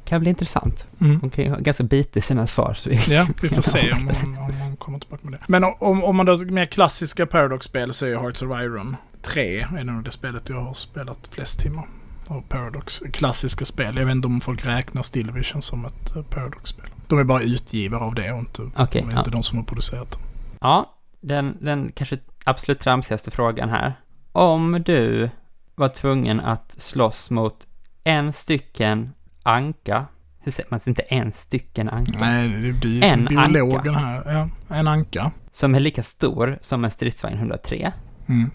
[0.05, 0.87] Kan bli intressant.
[1.01, 1.19] Mm.
[1.21, 2.77] Hon kan ju ha ganska bit i sina svar.
[3.09, 5.45] Ja, vi får se om hon, om hon kommer tillbaka med det.
[5.47, 9.59] Men om, om man då mer klassiska Paradox-spel så är ju Hearts of Iron 3
[9.59, 11.87] är nog det spelet jag har spelat flest timmar
[12.27, 13.03] av Paradox.
[13.13, 13.97] Klassiska spel.
[13.97, 16.89] Jag vet inte om folk räknar Stillvision som ett eh, Paradox-spel.
[17.07, 19.19] De är bara utgivare av det och inte, Okej, de är ja.
[19.19, 20.17] inte de som har producerat det.
[20.59, 23.93] Ja, den, den kanske absolut tramsigaste frågan här.
[24.31, 25.29] Om du
[25.75, 27.67] var tvungen att slåss mot
[28.03, 29.13] en stycken
[29.43, 30.05] anka,
[30.39, 32.19] hur säger man inte en stycken anka?
[32.19, 34.29] Nej, det du En biologen anka.
[34.29, 34.49] här.
[34.67, 35.31] En anka.
[35.51, 37.91] Som är lika stor som en stridsvagn 103.
[38.27, 38.51] Mm.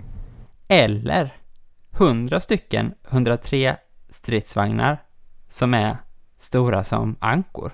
[0.68, 1.32] Eller
[1.90, 3.76] 100 stycken 103
[4.08, 5.02] stridsvagnar
[5.48, 5.96] som är
[6.36, 7.72] stora som ankor.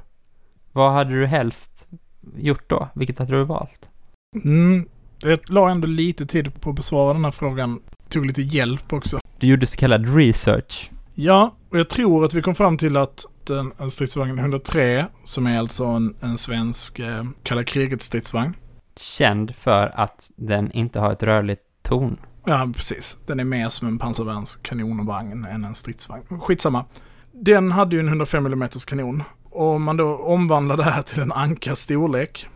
[0.72, 1.88] Vad hade du helst
[2.36, 2.88] gjort då?
[2.94, 3.88] Vilket hade du valt?
[4.34, 7.80] Mm, jag la ändå lite tid på att besvara den här frågan.
[8.08, 9.20] Tog lite hjälp också.
[9.38, 10.90] Du gjorde så kallad research.
[11.14, 15.46] Ja, och jag tror att vi kom fram till att den en stridsvagn 103, som
[15.46, 18.54] är alltså en, en svensk eh, kalla kriget stridsvagn.
[18.96, 22.16] Känd för att den inte har ett rörligt torn.
[22.44, 23.18] Ja, precis.
[23.26, 26.40] Den är mer som en pansarvärnskanonvagn än en stridsvagn.
[26.40, 26.84] Skitsamma.
[27.32, 29.22] Den hade ju en 105 mm kanon.
[29.44, 32.48] Och om man då omvandlar det här till en ankas storlek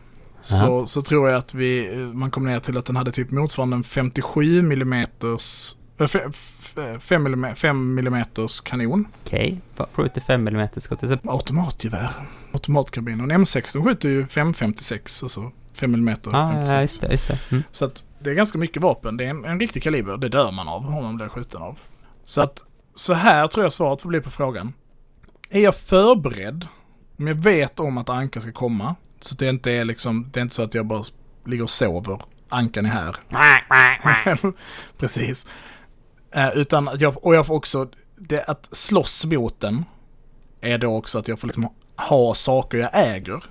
[0.42, 3.76] så, så tror jag att vi, man kom ner till att den hade typ motsvarande
[3.76, 5.06] en 57 mm
[7.00, 8.24] 5 mm, 5 mm
[8.64, 9.08] kanon.
[9.24, 11.20] Okej, vad skjuter 5 mm skottet?
[11.26, 12.10] Automatgevär.
[12.52, 13.20] Automatkarbin.
[13.20, 16.16] Och en M16 skjuter ju 5,56, alltså 5 mm.
[16.26, 17.38] Ah, ja, just det, just det.
[17.50, 17.62] Mm.
[17.70, 19.16] Så att det är ganska mycket vapen.
[19.16, 20.16] Det är en, en riktig kaliber.
[20.16, 21.78] Det dör man av om man blir skjuten av.
[22.24, 22.64] Så att
[22.94, 24.72] så här tror jag svaret får bli på frågan.
[25.50, 26.66] Är jag förberedd?
[27.18, 28.94] Om jag vet om att Anka ska komma.
[29.24, 31.02] Så det inte är liksom, det är inte så att jag bara
[31.46, 32.20] ligger och sover.
[32.48, 33.16] Ankan är här.
[34.98, 35.46] Precis.
[36.30, 39.84] Eh, utan att jag, och jag får också, det, att slåss mot den
[40.60, 43.44] är då också att jag får liksom ha saker jag äger.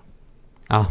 [0.67, 0.85] Ja.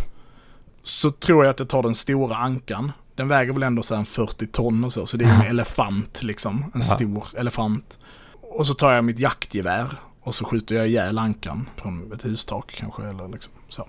[0.82, 2.92] Så tror jag att jag tar den stora ankan.
[3.14, 5.46] Den väger väl ändå så här en 40 ton och så, så det är en
[5.50, 6.70] elefant liksom.
[6.74, 6.96] En Ja.
[6.96, 7.98] stor elefant.
[8.42, 12.74] Och så tar jag mitt jaktgevär och så skjuter jag ihjäl ankan från ett hustak
[12.78, 13.88] kanske eller liksom så.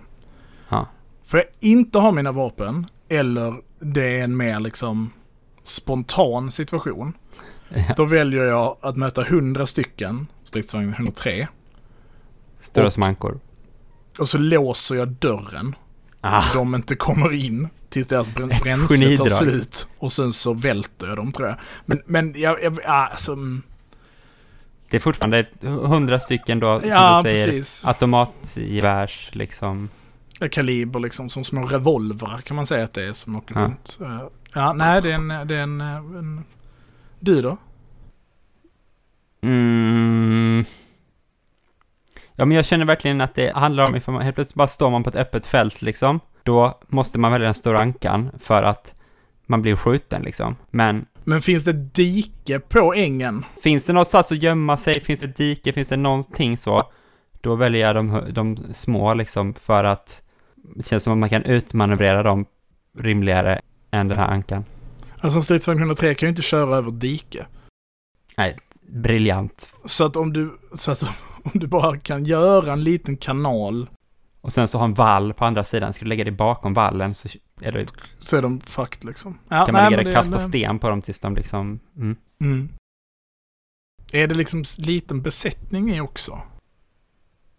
[0.72, 0.88] Ja.
[1.26, 5.11] Får jag inte ha mina vapen eller det är en mer liksom
[5.63, 7.13] spontan situation.
[7.69, 7.93] Ja.
[7.97, 11.47] Då väljer jag att möta 100 stycken stridsvagn 103
[12.59, 13.39] Stora Och- som ankor.
[14.19, 15.76] och så låser jag dörren
[16.24, 19.88] Ah, så de inte kommer in tills deras brän- bränsle tar slut.
[19.99, 21.57] Och sen så välter jag dem tror jag.
[21.86, 23.61] Men, men jag, jag ja, alltså, mm,
[24.89, 27.86] det är fortfarande 100 stycken då, som ja du säger, precis.
[27.86, 29.89] automatgevärs liksom.
[30.44, 33.62] Ja, Kaliber liksom, som små revolvrar kan man säga att det är som åker Ja.
[33.62, 33.98] runt.
[34.02, 34.22] Eh,
[34.54, 36.44] Ja, nej det är en, det är en, eh, en...
[37.20, 37.58] Du då?
[39.44, 40.66] Mm.
[42.36, 45.04] Ja, men jag känner verkligen att det handlar om man helt plötsligt bara står man
[45.04, 46.20] på ett öppet fält liksom.
[46.44, 48.96] Då måste man välja den stora ankan för att
[49.46, 50.56] man blir skjuten liksom.
[50.70, 53.46] Men Men finns det dike på ängen?
[53.64, 56.92] finns det någonstans att gömma sig, finns det dike, finns det någonting så,
[57.42, 60.22] då väljer jag de, de små liksom för att
[60.76, 62.45] det känns som att man kan utmanövrera dem
[62.97, 63.59] rimligare
[63.91, 64.66] än den här ankan.
[65.20, 67.45] Alltså en stridsvagn 103 kan ju inte köra över dike.
[68.38, 68.57] Nej,
[68.88, 69.74] briljant.
[69.86, 71.03] Så att om du, så att
[71.43, 73.89] om du bara kan göra en liten kanal
[74.41, 77.14] Och sen så har en vall på andra sidan, ska du lägga dig bakom vallen
[77.14, 77.28] så
[77.62, 77.86] är det,
[78.20, 79.39] så är de fucked liksom.
[79.49, 82.16] Ja, kan man nej, ligga och kasta det- sten på dem tills de liksom, mm.
[82.41, 82.70] Mm.
[84.14, 86.41] Är det liksom liten besättning i också?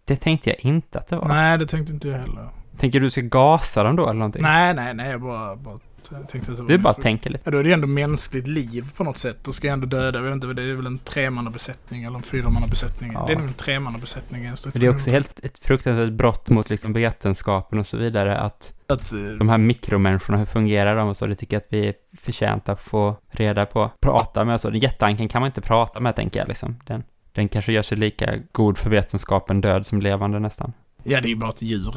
[0.04, 1.28] Det tänkte jag inte att det var.
[1.28, 2.48] Nej, det tänkte inte jag heller.
[2.76, 4.42] Tänker du ska gasa dem då eller någonting?
[4.42, 5.78] Nej, nej, nej, jag bara, bara
[6.28, 7.42] tänkte att det var Du bara tänker lite.
[7.44, 9.38] Ja, då är det ju ändå mänskligt liv på något sätt.
[9.44, 12.22] Då ska jag ändå döda, jag vet inte, det är väl en tremannabesättning eller en
[12.22, 13.12] fyramannabesättning.
[13.14, 13.24] Ja.
[13.26, 14.42] Det är nog en tremannabesättning
[14.74, 19.12] det är också helt ett fruktansvärt brott mot liksom vetenskapen och så vidare att Att,
[19.12, 21.94] eh, de här mikromänniskorna, hur fungerar de och så, det tycker jag att vi är
[22.18, 23.90] förtjänta att få reda på.
[24.00, 26.76] Prata med och så, jätteanken kan man inte prata med tänker jag liksom.
[26.84, 27.02] Den,
[27.32, 30.72] den kanske gör sig lika god för vetenskapen död som levande nästan.
[31.02, 31.94] ja, det är ju bara ett djur.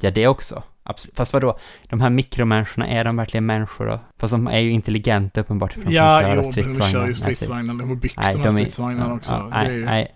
[0.00, 0.62] Ja, det också.
[0.82, 1.16] Absolut.
[1.16, 4.00] Fast vadå, de här mikromänniskorna, är de verkligen människor då?
[4.18, 5.72] Fast de är ju intelligenta uppenbart.
[5.72, 7.74] för de Ja, jo, de kör ju Nej, stridsvagnar.
[7.74, 9.32] De har byggt Nej, de här stridsvagnarna också.
[9.32, 10.14] Ja, det, är nej, ju, nej.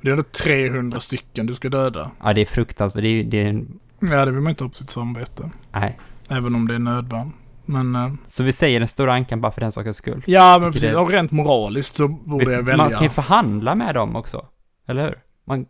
[0.00, 2.10] det är ändå 300 stycken du ska döda.
[2.22, 3.02] Ja, det är fruktansvärt.
[3.02, 3.64] Det är det är,
[4.00, 5.50] Ja, det vill man inte ha på sitt samvete.
[5.72, 5.98] nej.
[6.28, 7.32] Även om det är nödvärn.
[7.64, 10.22] Men, eh, Så vi säger den stora ankan bara för den sakens skull.
[10.26, 10.90] ja men precis.
[10.90, 12.76] det- Och rent moraliskt så borde Vi- jag välja.
[12.76, 14.46] Man kan ju förhandla med dem också,
[14.88, 15.18] eller hur?
[15.46, 15.66] Man,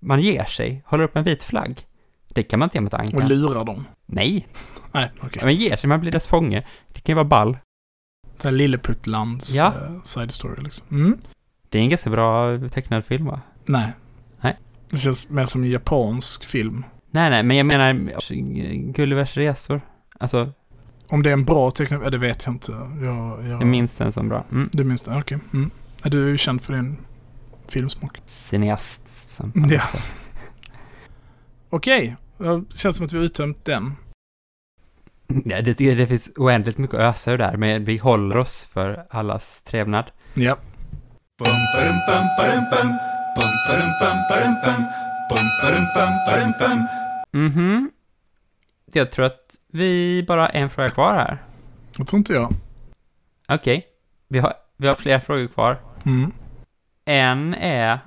[0.00, 1.80] man ger sig, håller upp en vit flagg.
[2.34, 3.28] Det kan man inte göra mot Och ankan.
[3.28, 3.86] lura dem.
[4.06, 4.48] Nej,
[4.92, 5.42] Nej, okej.
[5.44, 6.62] man ger sig, man blir dess fånge.
[6.92, 7.58] Det kan ju vara ball.
[8.38, 8.52] Okay.
[8.52, 9.66] Lilleputtlands Ja.
[9.66, 10.86] eh, side story liksom.
[10.90, 11.18] Mm.
[11.68, 13.40] Det är en ganska bra tecknad film va?
[13.64, 13.88] Nej.
[14.40, 14.56] Nej.
[14.90, 16.84] Det känns mer som en japansk film.
[17.10, 17.92] Nej, nej, men jag menar
[18.92, 19.80] Gullivers resor.
[20.20, 20.52] Alltså,
[21.08, 22.72] Om det är en bra tecknad, ja, det vet jag inte.
[22.72, 24.44] Jag, jag, jag minns den som bra.
[24.52, 24.68] Mm.
[24.72, 25.18] Du minns det?
[25.18, 25.38] Okej.
[25.52, 25.70] Mm.
[26.02, 26.96] Ja, Du är ju känd för din
[27.68, 28.20] filmsmak.
[28.24, 29.30] Cineast.
[29.30, 29.82] Som Ja.
[31.72, 33.96] Okej, det känns som att vi har uttömt den.
[35.44, 39.06] Ja, det, det finns oändligt mycket att ösa ur där, men vi håller oss för
[39.10, 40.04] allas trevnad.
[40.34, 40.58] Ja.
[47.32, 47.90] Mhm.
[48.92, 49.40] Jag tror att
[49.72, 51.38] vi bara har en fråga kvar här.
[51.96, 52.52] Jag tror inte jag.
[53.48, 53.86] Okej.
[54.28, 55.78] Vi, har, vi har flera frågor kvar.
[56.06, 56.32] Mm.
[57.04, 57.98] En är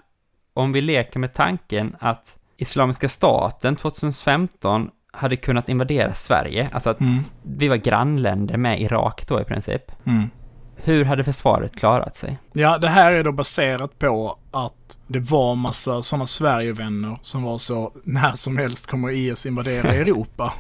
[0.54, 7.02] om vi leker med tanken att Islamiska staten 2015 hade kunnat invadera Sverige, alltså att
[7.02, 7.14] Mm.
[7.44, 9.92] vi var grannländer med Irak då i princip.
[10.06, 10.30] Mm.
[10.76, 12.38] Hur hade försvaret klarat sig?
[12.54, 17.58] Ja, det här är då baserat på att det var massa sådana Sverigevänner som var
[17.58, 20.54] så när som helst kommer IS invadera Europa.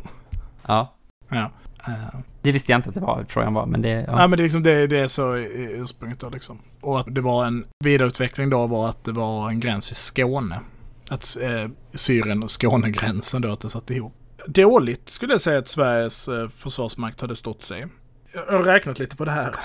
[0.67, 0.93] Ja,
[1.29, 1.51] Ja.
[2.41, 3.89] Det visste jag inte att det var, frågan var, men det...
[3.89, 4.03] Ja.
[4.07, 4.27] Ja.
[4.27, 6.59] men det är, liksom, det, det är så ursprunget då liksom.
[6.81, 10.59] Och att det var en vidareutveckling då var att det var en gräns vid Skåne.
[11.09, 14.13] Att eh, Syrien och Skånegränsen då, att det satt ihop.
[14.47, 17.87] Dåligt skulle jag säga att Sveriges eh, försvarsmakt hade stått sig.
[18.33, 19.55] Jag har räknat lite på det här.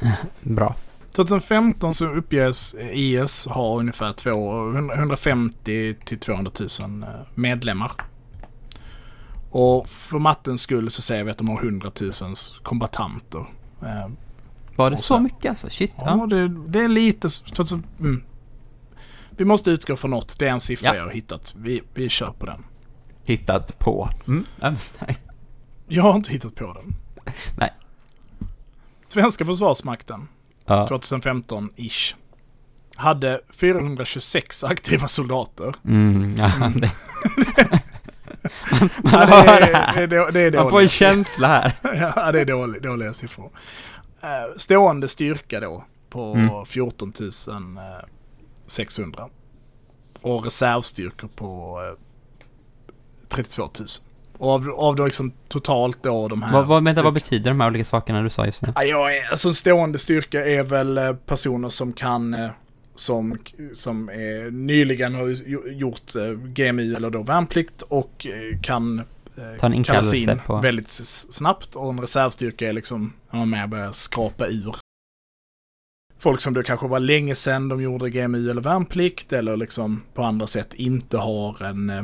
[0.40, 0.76] Bra.
[1.10, 6.50] 2015 så uppges IS ha ungefär 200 150 till 200
[6.80, 7.92] 000 eh, medlemmar.
[9.50, 12.12] Och för mattens skull så säger vi att de har 100 000
[12.62, 13.46] kombatanter.
[13.82, 14.08] Eh,
[14.76, 15.68] Var det så sen- mycket alltså?
[15.70, 15.92] Shit.
[15.98, 16.26] Ja, Ja.
[16.26, 17.26] det, det är lite...
[17.26, 18.22] s- trots att- Mm.
[19.36, 20.38] Vi måste utgå från något.
[20.38, 20.94] Det är en siffra Ja.
[20.96, 21.54] jag har hittat.
[21.58, 22.64] Vi, vi kör på den.
[23.24, 24.08] Hittat på.
[24.26, 24.46] Mm.
[25.88, 26.94] Jag har inte hittat på den.
[27.58, 27.72] Nej.
[29.08, 30.28] Svenska försvarsmakten,
[30.66, 30.86] Ja.
[30.90, 32.14] 2015-ish,
[32.96, 35.74] hade 426 aktiva soldater.
[35.84, 36.90] Mm, ja, det,
[39.02, 40.02] man Ja, hör det, det här.
[40.02, 41.72] är, det, är, det är Man får en känsla här.
[42.16, 43.50] ja, det är dåliga, dåliga siffror.
[44.22, 46.66] Eh, Stående styrka då på Mm.
[46.66, 47.12] 14
[48.66, 49.28] 600.
[50.20, 51.98] Och reservstyrkor på eh,
[53.28, 53.70] 32 000.
[54.38, 56.52] Och av, av då liksom totalt då de här...
[56.52, 58.72] Vad, vad, vänta, vad betyder de här olika sakerna du sa just nu?
[58.74, 62.50] Ja, jag är, alltså en stående styrka är väl eh, personer som kan, eh,
[62.96, 63.38] som,
[63.74, 65.28] som är, nyligen har
[65.72, 69.04] gjort eh, GMU eller då värnplikt och eh, kan eh,
[69.60, 71.76] Ta en kallas in på- väldigt snabbt.
[71.76, 74.74] Och en reservstyrka är liksom, när man med börjar skrapa ur.
[76.24, 80.22] Folk som då kanske var länge sedan de gjorde GMU eller värnplikt eller liksom på
[80.22, 82.02] andra sätt inte har en eh,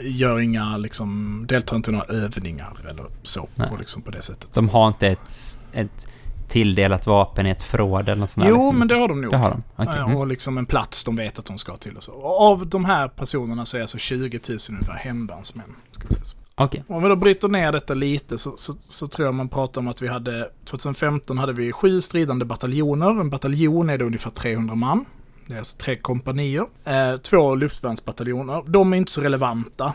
[0.00, 3.48] Gör inga liksom, deltar inte i några övningar eller så.
[3.54, 3.70] Nej.
[3.70, 4.52] Och liksom på det sättet.
[4.52, 6.08] De har inte ett, ett
[6.48, 8.78] tilldelat vapen i ett förråd eller något sånt där, Jo, liksom.
[8.78, 9.30] men det har de nog.
[9.32, 9.62] Det har de?
[9.76, 9.94] Okej.
[9.96, 10.16] Ja, Mm.
[10.16, 12.12] Och liksom en plats de vet att de ska till och så.
[12.12, 15.74] Och av de här personerna så är alltså 20 000 ungefär hemvärnsmän.
[15.92, 16.36] Ska vi säga så.
[16.64, 16.84] Okej.
[16.88, 19.88] Om vi då bryter ner detta lite så, så, så tror jag man pratar om
[19.88, 23.20] att vi hade, 2015 hade vi sju stridande bataljoner.
[23.20, 25.04] En bataljon är då ungefär 300 man.
[25.46, 26.66] Det är alltså tre kompanier.
[26.84, 28.62] Eh, två luftvärnsbataljoner.
[28.66, 29.94] De är inte så relevanta.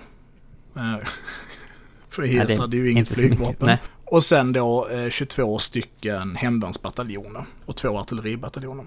[0.76, 1.08] Eh,
[2.10, 3.78] för IS är hade ju inget flygvapen.
[4.06, 8.86] Och sen då eh, 22 stycken hemvärnsbataljoner och två artilleribataljoner.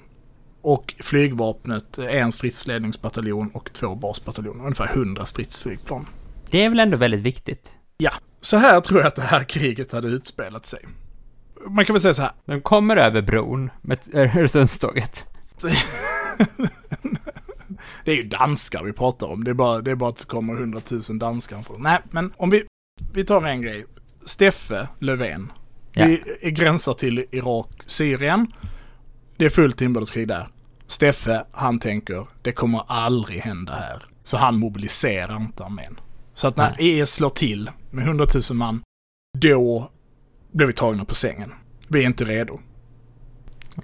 [0.62, 4.64] Och flygvapnet är en stridsledningsbataljon och två basbataljoner.
[4.64, 6.06] Ungefär 100 stridsflygplan.
[6.50, 7.76] Det är väl ändå väldigt viktigt?
[8.40, 10.80] Så här tror jag att det här kriget hade utspelat sig.
[11.66, 12.32] Man kan väl säga så här.
[12.44, 15.26] De kommer över bron med Öresundståget.
[18.04, 19.44] Det är ju danskar vi pratar om.
[19.44, 21.64] Det är bara, det är bara att det kommer 100 000 danskar.
[21.78, 22.64] Nej, men om vi,
[23.12, 23.86] vi tar en grej.
[24.24, 25.52] Steffe Löfven.
[25.92, 26.06] Ja.
[26.06, 28.52] Vi gränsar till Irak, Syrien.
[29.36, 30.48] Det är fullt inbördeskrig där.
[30.86, 34.04] Steffe, han tänker, det kommer aldrig hända här.
[34.22, 35.99] Så han mobiliserar inte armén.
[36.40, 38.82] Så att när ES slår till med 100 000 man,
[39.38, 39.90] då
[40.52, 41.52] blir vi tagna på sängen.
[41.88, 42.58] Vi är inte redo.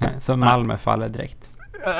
[0.00, 1.50] Nej, Så Malmö faller direkt.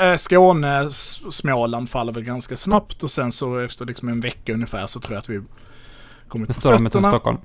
[0.01, 0.91] Eh, Skåne,
[1.31, 5.13] Småland faller väl ganska snabbt och sen så efter liksom en vecka ungefär så tror
[5.13, 5.41] jag att vi
[6.27, 7.11] kommit Nu på står de utom fötterna.
[7.11, 7.37] Stockholm.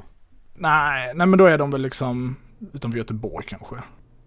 [0.55, 2.37] Nej, nej men då är de väl liksom
[2.73, 3.77] utanför Göteborg kanske.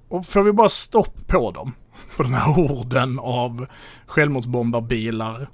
[0.07, 1.73] Och får vi bara stopp på dem,
[2.17, 3.67] på den här horden av
[4.05, 5.49] självmordsbombarbilar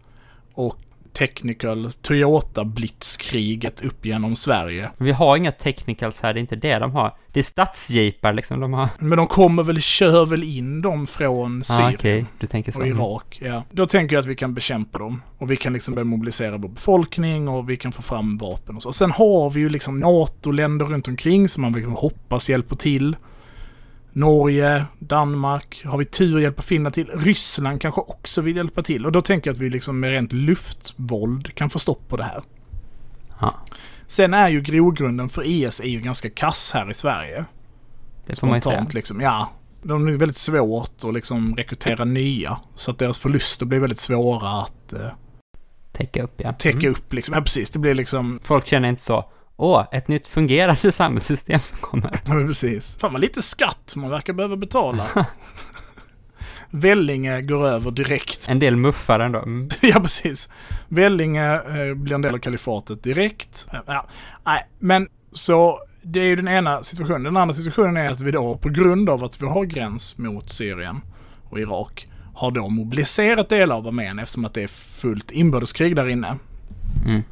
[0.53, 0.77] och
[1.13, 4.89] technical Toyota blitzkriget upp genom Sverige.
[4.97, 7.15] Vi har inga technicals här, det är inte det de har.
[7.33, 8.89] Det är stadsjeepar liksom de har.
[8.99, 11.83] Men de kommer väl, kör väl in dem från Syrien.
[11.83, 12.79] Ah, Okej, du tänker så.
[12.79, 13.39] och Irak.
[13.41, 13.63] Ja.
[13.71, 15.21] Då tänker jag att vi kan bekämpa dem.
[15.37, 18.81] Och vi kan liksom börja mobilisera vår befolkning och vi kan få fram vapen och
[18.83, 18.93] så.
[18.93, 23.15] Sen har vi ju liksom NATO-länder runt omkring som man liksom hoppas hjälper till.
[24.13, 27.07] Norge, Danmark, har vi tur hjälper Finland till.
[27.13, 29.05] Ryssland kanske också vill hjälpa till.
[29.05, 32.23] Och då tänker jag att vi liksom med rent luftvåld kan få stopp på det
[32.23, 32.41] här.
[33.39, 33.55] Ja,
[34.07, 37.45] Sen är ju grogrunden för IS är ju ganska kass här i Sverige.
[38.25, 38.85] det får man ju säga.
[38.93, 39.49] Liksom, ja.
[39.83, 42.57] De är väldigt svårt att liksom rekrytera nya.
[42.75, 45.07] Så att deras förluster blir väldigt svåra att eh,
[45.91, 46.53] Täcka upp, ja.
[46.53, 46.91] täcka Mm.
[46.91, 47.35] upp liksom.
[47.35, 49.25] Ja precis, det blir liksom, Folk känner inte så,
[49.61, 52.21] åh, ett nytt fungerande samhällssystem som kommer.
[52.25, 52.95] ja men precis.
[52.95, 55.07] Fan vad lite skatt man verkar behöva betala.
[56.69, 58.49] Vellinge går över direkt.
[58.49, 59.39] En del muffar ändå.
[59.39, 59.69] Mm.
[59.81, 60.49] ja precis.
[60.87, 63.67] Vellinge eh, blir en del av kalifatet direkt.
[63.85, 64.07] Ja,
[64.45, 67.23] nej, men så det är ju den ena situationen.
[67.23, 70.49] Den andra situationen är att vi då på grund av att vi har gräns mot
[70.49, 71.01] Syrien
[71.49, 76.07] och Irak har då mobiliserat delar av armén eftersom att det är fullt inbördeskrig där
[76.07, 76.37] inne.
[77.05, 77.23] Mm.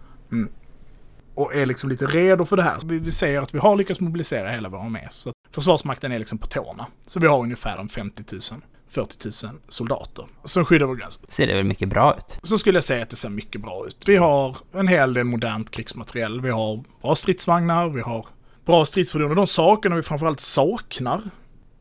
[1.40, 2.78] Och är liksom lite redo för det här.
[2.86, 5.08] Vi, vi säger att vi har lyckats mobilisera hela vår armé.
[5.10, 6.88] Så Försvarsmakten är liksom på tårna.
[7.06, 8.42] Så vi har ungefär en 50 000,
[8.90, 11.32] 40 000 soldater som skyddar vår gräns.
[11.32, 12.40] Ser det väl mycket bra ut?
[12.44, 14.04] Så skulle jag säga att det ser mycket bra ut.
[14.08, 16.42] Vi har en hel del modernt krigsmateriel.
[16.42, 18.26] Vi har bra stridsvagnar, vi har
[18.66, 19.30] bra stridsfordon.
[19.30, 21.22] Och de sakerna vi framförallt saknar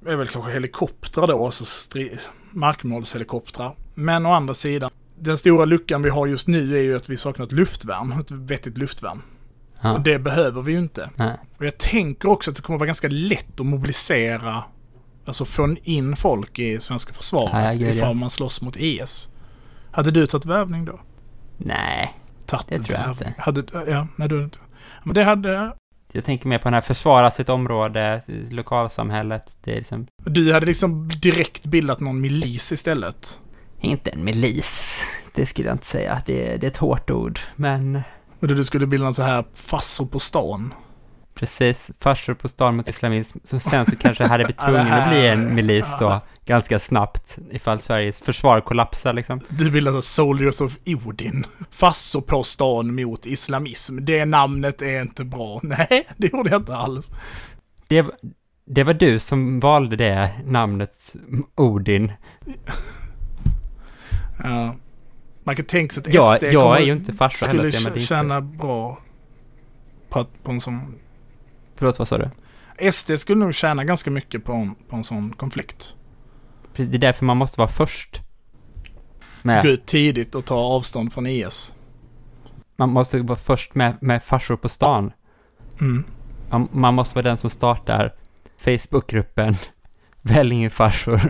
[0.06, 1.64] är väl kanske helikoptrar då, alltså
[2.50, 3.74] markmålshelikoptrar.
[3.94, 7.16] Men å andra sidan, den stora luckan vi har just nu är ju att vi
[7.16, 9.22] saknar ett luftvärn, ett vettigt luftvärn.
[9.80, 9.92] Ja.
[9.92, 11.10] Och det behöver vi ju inte.
[11.16, 11.36] Nej.
[11.58, 14.64] Och jag tänker också att det kommer vara ganska lätt att mobilisera,
[15.24, 17.88] alltså få in folk i svenska försvaret ja.
[17.88, 19.28] ifall man slåss mot IS.
[19.90, 21.00] Hade du tagit värvning då?
[21.56, 22.14] Nej,
[22.46, 23.34] Tagit Det tror jag inte.
[23.38, 24.50] Hade, ja, nej du
[25.02, 25.72] Men det hade,
[26.12, 29.58] jag tänker mer på den här försvara sitt område, lokalsamhället.
[29.64, 33.40] Det är liksom du hade liksom direkt bildat någon milis istället.
[33.80, 35.02] inte en milis.
[35.34, 36.22] Det skulle jag inte säga.
[36.26, 37.40] Det, det är ett hårt ord.
[37.56, 38.02] Men
[38.40, 40.74] Och du skulle bilda en så här farsor på stan.
[41.34, 43.38] precis, farsor på stan mot islamism.
[43.44, 47.38] Så sen så kanske hade vi det tvungen att bli en milis då, ganska snabbt,
[47.50, 49.40] ifall Sveriges försvar kollapsar liksom.
[49.48, 51.46] Du bildar så Soldiers of Odin.
[51.70, 53.98] Farsor på stan mot islamism.
[54.00, 55.60] Det namnet är inte bra.
[55.62, 57.10] Nej, det gjorde jag inte alls.
[57.88, 58.06] Det,
[58.64, 61.14] det var du som valde det namnet,
[61.54, 62.12] Odin.
[64.42, 64.74] Ja.
[65.48, 67.76] Man kan tänka sig att Jag, SD jag kommer- är ju inte farsa heller, skulle
[67.78, 68.98] jag är inte- tjäna bra
[70.08, 70.94] på, på en sån...
[71.76, 72.90] Förlåt, vad sa du?
[72.92, 75.94] SD skulle nog tjäna ganska mycket på en, på en sån konflikt.
[76.74, 78.20] Precis, det är därför man måste vara först.
[79.42, 81.74] Med, Gå ut tidigt och ta avstånd från IS.
[82.76, 85.12] man måste vara först med, med farsor på stan.
[85.80, 86.04] Mm.
[86.50, 88.14] Man, man måste vara den som startar
[88.58, 89.54] Facebookgruppen
[90.22, 91.20] Vällingfarsor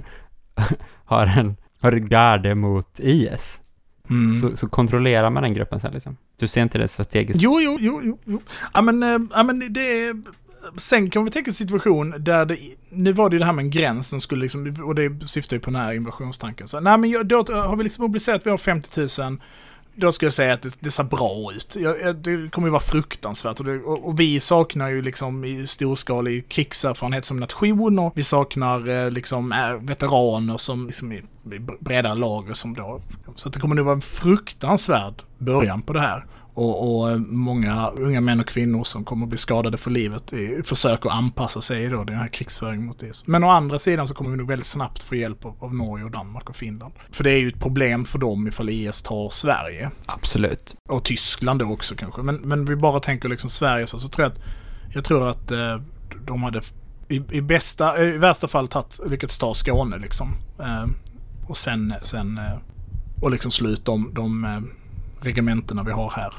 [1.04, 3.60] har en har ett garde mot IS.
[4.10, 4.34] Mm.
[4.34, 6.16] Så, så kontrollerar man den gruppen sen liksom.
[6.38, 7.42] Du ser inte det strategiskt?
[7.42, 8.40] Jo, jo, jo, jo.
[8.74, 10.22] Ja, men, eh, ja, men det är...
[10.76, 12.56] Sen kan vi tänka en situation där det...
[12.90, 14.76] Nu var det ju det här med en gräns som skulle liksom...
[14.86, 16.68] Och det syftar ju på den här invasionstanken.
[16.68, 19.38] Så, nej, men jag- då har vi liksom mobiliserat, vi har 50 000.
[19.94, 21.76] Då skulle jag säga att det, det ser bra ut.
[21.80, 23.60] Jag, jag, det kommer ju vara fruktansvärt.
[23.60, 28.22] Och, det, och, och vi saknar ju liksom i storskalig krigserfarenhet som nation och vi
[28.24, 31.16] saknar eh, liksom eh, veteraner som liksom i,
[31.52, 33.00] i breda lager som då...
[33.38, 36.26] Så det kommer nog vara en fruktansvärd början på det här.
[36.54, 40.32] Och, och eh, många unga män och kvinnor som kommer att bli skadade för livet
[40.32, 43.26] i försök att anpassa sig då den här krigsföringen mot IS.
[43.26, 46.04] Men å andra sidan så kommer vi nog väldigt snabbt få hjälp av, av Norge
[46.04, 46.94] och Danmark och Finland.
[47.10, 49.90] För det är ju ett problem för dem ifall IS tar Sverige.
[50.06, 50.76] Absolut.
[50.88, 52.22] Och Tyskland då också kanske.
[52.22, 54.40] Men, men vi bara tänker liksom Sverige så, så tror jag att,
[54.94, 55.80] jag tror att eh,
[56.26, 56.60] de hade
[57.08, 60.32] i, i, bästa, i värsta fall tagit, lyckats ta Skåne liksom.
[60.60, 60.86] Eh,
[61.48, 62.58] och sen, sen eh,
[63.20, 64.60] och liksom slå ut de, de eh,
[65.20, 66.34] regementena vi har här.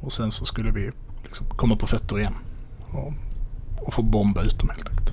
[0.00, 0.90] Och sen så skulle vi
[1.24, 2.34] liksom komma på fötter igen.
[2.90, 3.12] Och,
[3.86, 5.12] och få bomba ut dem helt enkelt.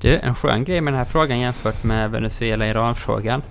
[0.00, 3.42] Du, en skön grej med den här frågan jämfört med Venezuela-Iran-frågan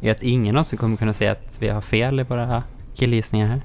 [0.00, 2.62] är att ingen någonsin kommer kunna säga att vi har fel i våra
[2.94, 3.62] killgissningar här.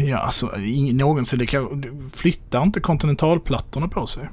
[0.00, 1.38] Ja, alltså ingen, någonsin.
[1.38, 4.28] Det kan, flyttar inte kontinentalplattorna på sig?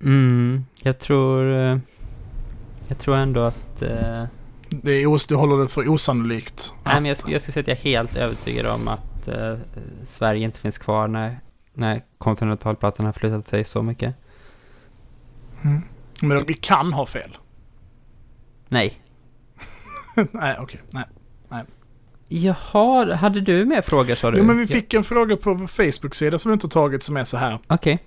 [0.00, 1.80] Mm, jag tror...
[2.88, 3.82] Jag tror ändå att...
[3.82, 4.24] eh,
[4.70, 6.74] Det är, os- du håller det för osannolikt?
[6.84, 9.28] Nej, att- men jag, skulle- jag skulle säga att jag är helt övertygad om att
[9.28, 9.54] eh,
[10.06, 11.40] Sverige inte finns kvar när,
[11.74, 14.14] när kontinentalplattan har flyttat sig så mycket.
[15.64, 15.82] Mm.
[16.20, 17.36] Men vi kan ha fel.
[18.68, 18.96] Nej.
[20.32, 20.80] Nej, okej.
[20.90, 21.04] Nej.
[22.30, 24.38] Jaha, hade du mer frågor sa du?
[24.38, 27.24] Jo, men vi fick en fråga på vår Facebook-sida som vi inte tagit som är
[27.24, 27.58] så här.
[27.66, 27.98] Okej.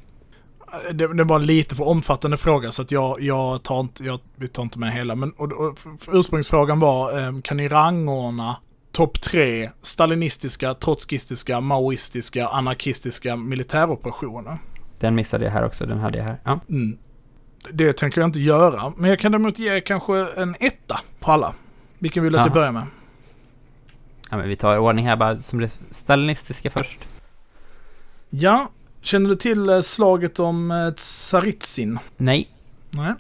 [0.92, 4.20] Det, det var en lite för omfattande fråga så att jag, jag tar inte, jag,
[4.36, 5.16] vi tar inte med hela.
[5.16, 5.80] Men och, och,
[6.12, 8.58] ursprungsfrågan var, eh, kan ni rangordna
[8.92, 14.58] topp tre stalinistiska, trotskistiska, maoistiska, anarkistiska militäroperationer?
[15.00, 16.38] Den missade jag här också, den hade jag här.
[16.44, 16.60] Ja.
[16.70, 16.98] Mm.
[17.72, 21.54] Det tänker jag inte göra, men jag kan däremot ge kanske en etta på alla.
[22.00, 22.84] Vilken vill du att jag börjar med?
[24.32, 27.08] ja, men vi tar i ordning här bara, som det stalinistiska först.
[28.30, 28.70] Ja,
[29.02, 32.00] känner du till eh, slaget om eh, Tsaritsin?
[32.18, 32.50] Nej.
[32.92, 33.14] Nej.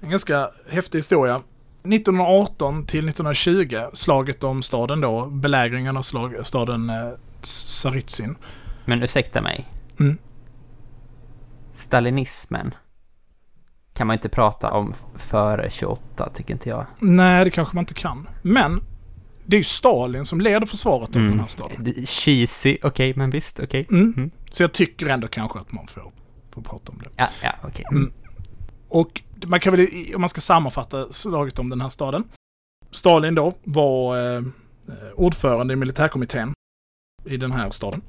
[0.00, 1.34] En ganska häftig historia.
[1.82, 7.10] 1918 till 1920, slaget om staden då, belägringen av slag, staden eh,
[7.42, 8.36] Tsaritsin.
[8.84, 9.66] Men ursäkta mig.
[10.00, 10.18] Mm.
[11.72, 12.74] Stalinismen
[13.94, 16.86] kan man inte prata om före 28, tycker inte jag.
[16.98, 18.28] Nej, det kanske man inte kan.
[18.42, 18.80] Men
[19.46, 21.76] det är ju Stalin som leder försvaret av den här staden.
[21.84, 23.86] Det- Cheesy, okej, men visst, okej.
[23.90, 24.14] Mm.
[24.16, 24.30] Mm.
[24.50, 26.12] Så jag tycker ändå kanske att man får,
[26.50, 27.10] får prata om det.
[27.16, 27.84] Ja, ja, okej.
[27.90, 28.12] Mm.
[28.88, 32.24] Och man kan väl, om man ska sammanfatta slaget om den här staden.
[32.90, 34.42] Stalin då var eh,
[35.14, 36.52] ordförande i militärkommittén
[37.24, 38.02] i den här staden.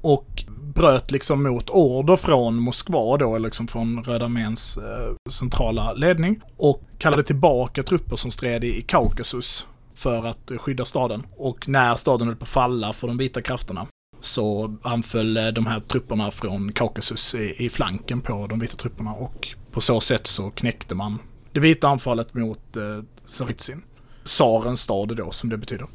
[0.00, 0.44] Och
[0.74, 6.40] bröt liksom mot order från Moskva då, liksom från Röda arméns eh, centrala ledning.
[6.56, 11.26] Och kallade tillbaka trupper som stred i, i Kaukasus för att skydda staden.
[11.36, 13.86] Och när staden höll på att falla för de vita krafterna
[14.26, 19.12] så anföll eh, de här trupperna från Kaukasus i, i flanken på de vita trupperna
[19.12, 21.18] och på så sätt så knäckte man
[21.52, 23.82] det vita anfallet mot eh, Tsaritsyn.
[24.24, 25.86] Tsarens stad då, som det betyder.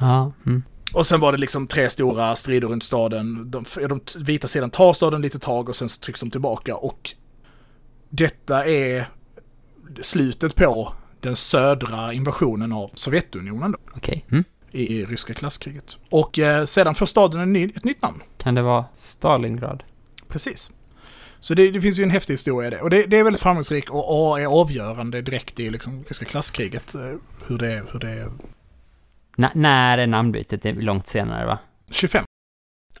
[0.00, 0.32] Ja.
[0.46, 0.62] Mm.
[0.92, 3.50] Och sen var det liksom tre stora strider runt staden.
[3.50, 7.14] De, de vita sidan tar staden lite tag och sen så trycks de tillbaka och
[8.08, 9.08] detta är
[10.02, 14.26] slutet på den södra invasionen av Sovjetunionen Okej.
[14.30, 14.44] Mm.
[14.72, 15.96] I, i ryska klasskriget.
[16.10, 18.22] Och eh, sedan får staden en ny, ett nytt namn.
[18.38, 19.82] Kan det vara Stalingrad?
[20.28, 20.70] Precis.
[21.40, 22.80] Så det, det finns ju en häftig historia i det.
[22.80, 26.94] Och det, det är väldigt framgångsrikt och, och är avgörande direkt i liksom ryska klasskriget.
[26.94, 27.00] eh,
[27.46, 28.32] Hur det, hur det.
[29.38, 30.62] N- när är namnbytet?
[30.62, 31.58] Det är långt senare, va?
[31.90, 32.24] 25.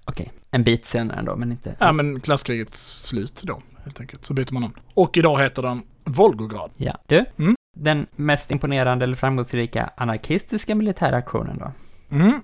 [0.04, 0.32] Okej.
[0.50, 1.76] En bit senare då, men inte...
[1.80, 4.24] Ja, men klasskrigets slut då, helt enkelt.
[4.24, 4.74] Så byter man namn.
[4.94, 6.70] Och idag heter den Volgograd.
[6.76, 6.98] Ja.
[7.06, 7.24] Du?
[7.38, 7.54] Mm.
[7.80, 11.72] Den mest imponerande eller framgångsrika anarkistiska militära aktionen då?
[12.16, 12.40] Mm.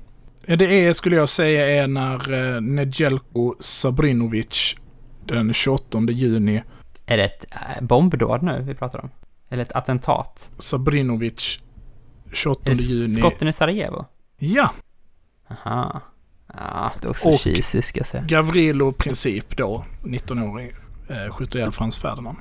[0.58, 4.76] Det är, skulle jag säga, är när eh, Nedjelko Sabrinovic
[5.26, 6.62] den 28 juni,
[7.06, 9.10] Är det ett äh, bombdåd nu vi pratar om?
[9.48, 10.50] Eller ett attentat?
[10.58, 11.58] Sabrinovic
[12.32, 13.06] 28 Är det juni.
[13.08, 14.04] skotten i Sarajevo?
[14.38, 14.70] Ja,
[15.50, 16.00] Aha.
[16.54, 18.24] Ja, det är också Och- cheesy ska jag säga.
[18.28, 20.72] Gavrilo Princip då, 19-årig,
[21.08, 22.38] eh, skjuter ihjäl Frans Ferdinand.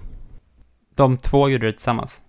[0.96, 2.22] De två gjorde det tillsammans.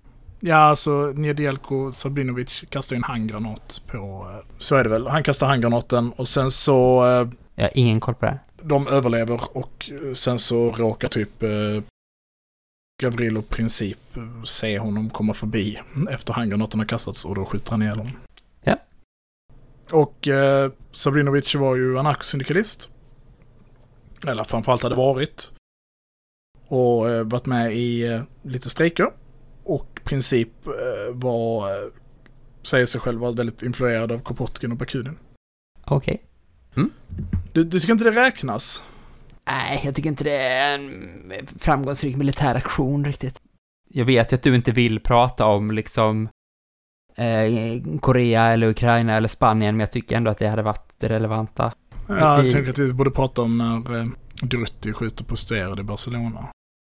[0.46, 4.30] Ja, alltså Nedjelko Sabrinovic kastar ju en handgranat på...
[4.30, 5.06] eh, Så är det väl.
[5.06, 7.06] Han kastar handgranaten och sen så...
[7.06, 8.38] eh, Jag har ingen koll på det.
[8.62, 11.48] De överlever och eh, sen så råkar typ eh,
[13.02, 13.98] Gavrilo Princip
[14.44, 15.78] se honom komma förbi
[16.10, 18.16] efter handgranaten har kastats och då skjuter han ihjäl honom.
[18.62, 18.76] Ja.
[19.92, 22.90] Och eh, Sabrinovic var ju anarkosyndikalist.
[24.26, 25.52] Eller framförallt hade varit.
[26.68, 29.10] Och eh, varit med i eh, lite strejker.
[30.04, 31.88] Princip eh, var, eh,
[32.62, 35.18] säger sig själv vara väldigt influerad av Kropotkin och Bakunin.
[35.84, 36.22] Okej.
[37.52, 38.82] Du, du tycker inte det räknas?
[39.46, 43.40] Nej, jag tycker inte det är en framgångsrik militär aktion riktigt.
[43.90, 46.28] Jag vet att du inte vill prata om liksom
[47.16, 51.08] eh, Korea eller Ukraina eller Spanien, men jag tycker ändå att det hade varit det
[51.08, 51.72] relevanta.
[52.08, 54.06] Ja, jag I- tänker att vi borde prata om när eh,
[54.42, 56.48] Drutti skjuter prostituerade i Barcelona.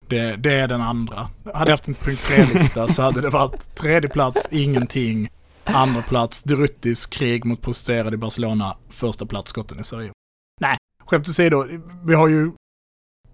[0.07, 1.29] Det, det är den andra.
[1.53, 5.29] Hade jag haft en punkt tre-lista så hade det varit tredje plats, ingenting.
[5.63, 8.77] Andra plats, Druttis krig mot prostituerade i Barcelona.
[8.89, 10.13] Första plats, skotten i Sarajevo.
[10.61, 11.65] Nej, skämt åsido.
[12.05, 12.51] Vi har ju...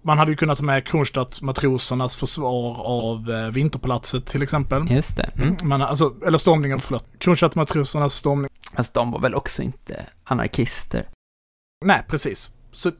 [0.04, 4.90] Man hade ju kunnat ta med Kronstadt-matrosernas försvar av eh, Vinterpalatset till exempel.
[4.90, 5.30] Just det.
[5.36, 5.56] Mm.
[5.62, 7.04] Man, alltså, eller stormningen, förlåt.
[7.18, 8.50] Kronstadt-matrosernas stormning.
[8.74, 11.08] Alltså de var väl också inte anarkister?
[11.84, 12.54] Nej, precis.
[12.72, 12.92] Så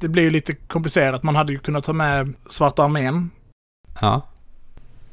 [0.00, 1.22] det blir ju lite komplicerat.
[1.22, 3.30] Man hade ju kunnat ta med Svarta armén.
[4.00, 4.22] Ja.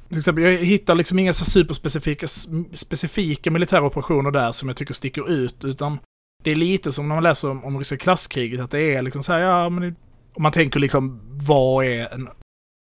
[0.08, 2.28] Till exempel, jag hittar liksom inga så superspecifika
[2.74, 6.00] specifika militära operationer där som jag tycker sticker ut, utan
[6.44, 9.24] det är lite som när man läser om, om ryska klasskriget, att det är liksom
[9.24, 9.96] så här, ja men det,
[10.34, 12.30] om man tänker liksom, vad är en,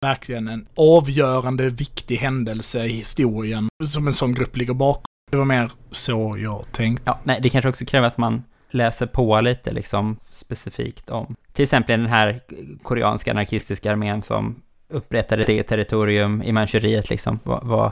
[0.04, 5.04] verkligen en avgörande viktig händelse i historien som en sån grupp ligger bakom.
[5.30, 7.02] Det var mer så jag tänkte.
[7.06, 8.42] Ja, nej, det kanske också kräver att man
[8.74, 12.40] läser på lite liksom specifikt om till exempel den här
[12.82, 17.38] koreanska anarkistiska armén som upprättade eget territorium i Manchuriet liksom.
[17.42, 17.90] Vad, vad,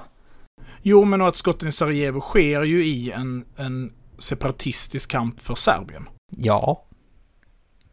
[0.83, 6.09] Jo, men att skotten i Sarajevo sker ju i en, en separatistisk kamp för Serbien.
[6.37, 6.85] ja.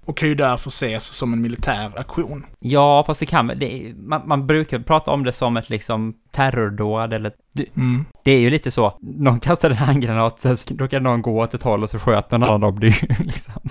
[0.07, 2.45] Och kan ju därför ses som en militär aktion.
[2.59, 7.13] Ja, fast det kan det, man, man brukar prata om det som ett liksom terrordåd
[7.13, 8.05] eller du, Mm.
[8.23, 8.97] det är ju lite så.
[9.01, 12.31] Någon kastade en handgranat, så då kan någon gå åt ett håll och så sköt
[12.31, 12.79] någon annan dem.
[12.79, 13.69] Det liksom...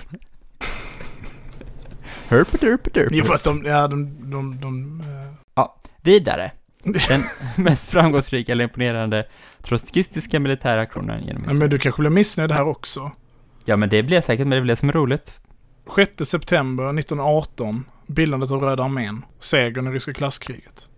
[2.28, 3.08] Hurpedurpedurp.
[3.12, 5.00] Jo, fast de, ja, de, de, de
[5.56, 5.64] eh,
[6.02, 6.50] Vidare.
[6.82, 7.22] Den
[7.64, 9.24] mest framgångsrika eller imponerande
[9.62, 11.58] trotskistiska militära aktionen genom ja, historien.
[11.58, 13.10] men du kanske blir missnöjd här också.
[13.64, 15.38] Ja, men det blir säkert, men det blir det som är roligt.
[15.94, 20.88] 6 september 1918, bildandet av Röda armén, segern i ryska klasskriget.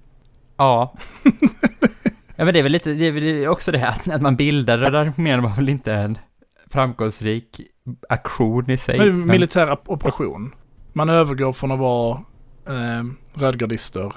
[0.56, 0.94] Ja.
[2.36, 4.82] ja, men det är väl lite, det är väl också det att, att man bildade
[4.82, 6.18] Röda armén var väl inte en
[6.66, 7.60] framgångsrik
[8.08, 8.98] aktion i sig.
[8.98, 10.54] Men, men- militär op- operation.
[10.92, 12.18] Man övergår från att vara
[12.66, 14.12] eh, rödgardister,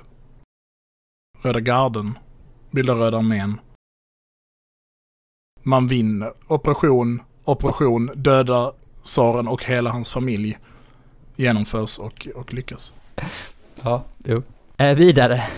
[1.42, 2.18] Röda garden,
[2.72, 3.60] bildar Röda armén.
[5.64, 6.34] Man vinner.
[6.48, 8.74] Operation, operation, döda
[9.04, 10.58] tsaren och hela hans familj
[11.36, 12.94] genomförs och, och lyckas.
[13.82, 14.44] Ja, jo.
[14.78, 15.44] Eh, vidare.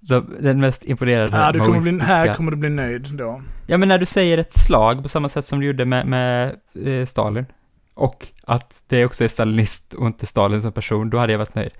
[0.00, 3.42] de, den mest imponerande Ja, du kommer bli, här kommer du bli nöjd då.
[3.66, 6.56] Ja, men när du säger ett slag på samma sätt som du gjorde med, med
[6.84, 7.46] eh, Stalin,
[7.94, 11.54] och att det också är stalinist och inte Stalin som person, då hade jag varit
[11.54, 11.72] nöjd.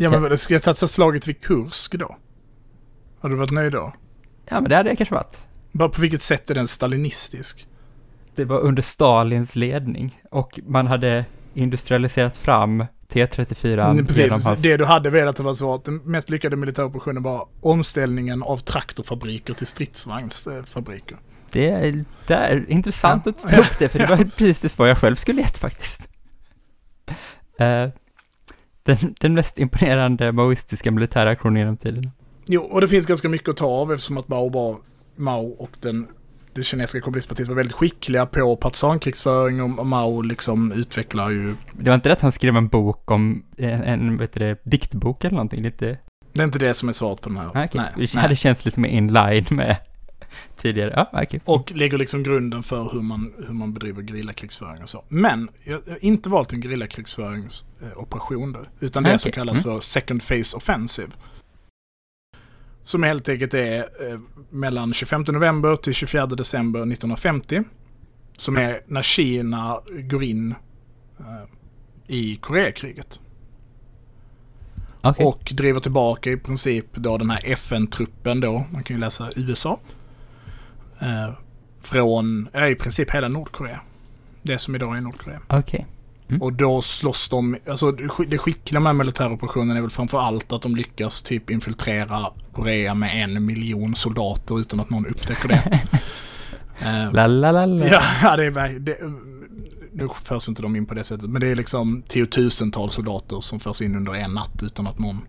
[0.00, 2.16] Ja, men ska jag ta slaget vid Kursk då?
[3.20, 3.92] Har du varit nöjd då?
[4.48, 5.43] Ja, men det hade jag kanske varit.
[5.74, 7.66] Bara på vilket sätt är den stalinistisk?
[8.34, 14.62] Det var under Stalins ledning, och man hade industrialiserat fram T34 Mm, genom Precis, hans...
[14.62, 19.54] det du hade velat var så att den mest lyckade militäroperationen var omställningen av traktorfabriker
[19.54, 21.18] till stridsvagnsfabriker.
[21.50, 24.86] Det är, det är intressant att ta upp det, för det var precis det svar
[24.86, 26.08] jag själv skulle gett faktiskt.
[27.58, 27.88] Eh,
[28.82, 32.10] den, den mest imponerande maoistiska militära aktionen genom tiden.
[32.46, 34.76] Jo, och det finns ganska mycket att ta av eftersom att Mao var
[35.16, 36.06] Mao och den,
[36.54, 41.94] det kinesiska kommunistpartiet var väldigt skickliga på partisankrigsföring och Mao liksom utvecklar ju, Det var
[41.94, 45.62] inte det att han skrev en bok om, en, en vet det, diktbok eller någonting,
[45.62, 45.98] lite...
[46.32, 47.46] det är inte det som är svaret på den här.
[47.46, 47.68] Ah, okej.
[47.96, 49.76] Nej, det hade känts lite mer in line med
[50.60, 51.06] tidigare.
[51.12, 51.40] Ah, okej.
[51.44, 55.04] Och lägger liksom grunden för hur man, hur man bedriver gerillakrigsföring och så.
[55.08, 59.18] Men jag jag har inte valt en gerillakrigsföringsoperation då, utan det Okej.
[59.18, 59.62] som kallas Mm.
[59.74, 61.08] för Second Phase Offensive.
[62.84, 64.18] Som helt enkelt är eh,
[64.50, 67.62] mellan 25 november till 24 december 1950.
[68.36, 69.80] Som är när Kina
[70.10, 70.54] går in
[71.18, 71.48] eh,
[72.06, 73.20] i Koreakriget.
[75.00, 75.26] Okej.
[75.26, 79.80] Och driver tillbaka i princip då den här FN-truppen då, man kan ju läsa USA.
[81.00, 81.32] Eh,
[81.82, 83.80] från, ja, i princip hela Nordkorea.
[84.42, 85.40] Det som idag är Nordkorea.
[85.48, 85.86] Okej.
[86.28, 86.42] Mm.
[86.42, 90.52] Och då slåss de, alltså det sk- det skickliga med militäroperationen är väl framför allt
[90.52, 95.80] att de lyckas typ infiltrera Korea med en miljon soldater utan att någon upptäcker det.
[96.82, 97.86] Eh, La, la, la, la.
[98.22, 98.96] Ja, det är det,
[99.92, 103.60] Nu förs inte de in på det sättet, men det är liksom tiotusentals soldater som
[103.60, 105.20] förs in under en natt utan att någon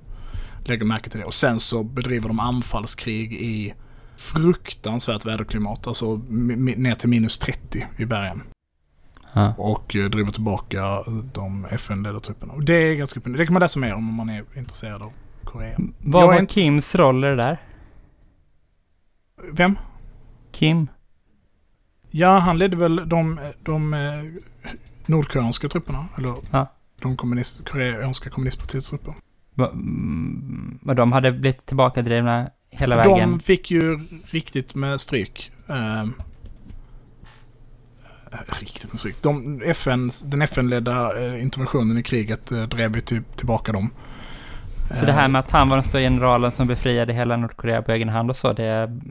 [0.63, 1.25] lägger märke till det.
[1.25, 3.73] Och sen så bedriver de anfallskrig i
[4.17, 8.41] fruktansvärt väderklimat, alltså ner till minus 30 i bergen.
[9.37, 9.53] Ja.
[9.57, 12.53] Och eh, driver tillbaka de FN-ledda trupperna.
[12.53, 15.11] Och det är ganska Det kan man läsa mer om om man är intresserad av
[15.43, 15.77] Korea.
[15.99, 17.57] Vad Jag var inte- Kims roll i det där?
[19.51, 19.77] Vem?
[20.51, 20.87] Kim?
[22.11, 24.23] Ja, han ledde väl de, de eh,
[25.05, 26.05] nordkoreanska trupperna.
[26.17, 26.71] Eller Ja.
[27.01, 29.13] de kommunist, koreanska kommunistpartiets trupper.
[29.57, 33.31] Mm, Vad de hade blivit tillbakadrivna hela vägen?
[33.31, 35.51] De fick ju riktigt med stryk.
[38.47, 39.15] Riktigt stryk.
[39.21, 43.89] De, FN, den FN-ledda eh, interventionen i kriget eh, drev ju till, tillbaka dem.
[44.91, 47.81] Så det här Eh, med att han var den stora generalen som befriade hela Nordkorea
[47.81, 49.01] på egen hand och så, det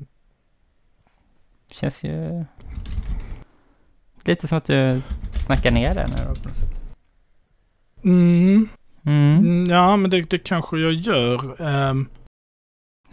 [1.72, 2.44] känns ju
[4.24, 5.02] lite som att du
[5.34, 6.70] snackar ner det nu då, på något sätt.
[8.04, 8.68] Mm,
[9.06, 9.38] Mm.
[9.38, 11.62] mm, ja, men det, det kanske jag gör.
[11.62, 12.08] Ehm,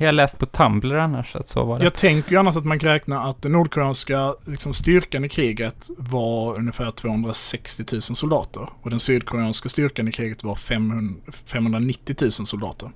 [0.01, 1.83] Jag läst på Tumblr annars att så var det.
[1.83, 5.89] Jag tänker ju annars att man kan räkna att den nordkoreanska liksom, styrkan i kriget
[5.97, 8.69] var ungefär 260 000 soldater.
[8.81, 12.91] Och den sydkoreanska styrkan i kriget var 500, 590 000 soldater.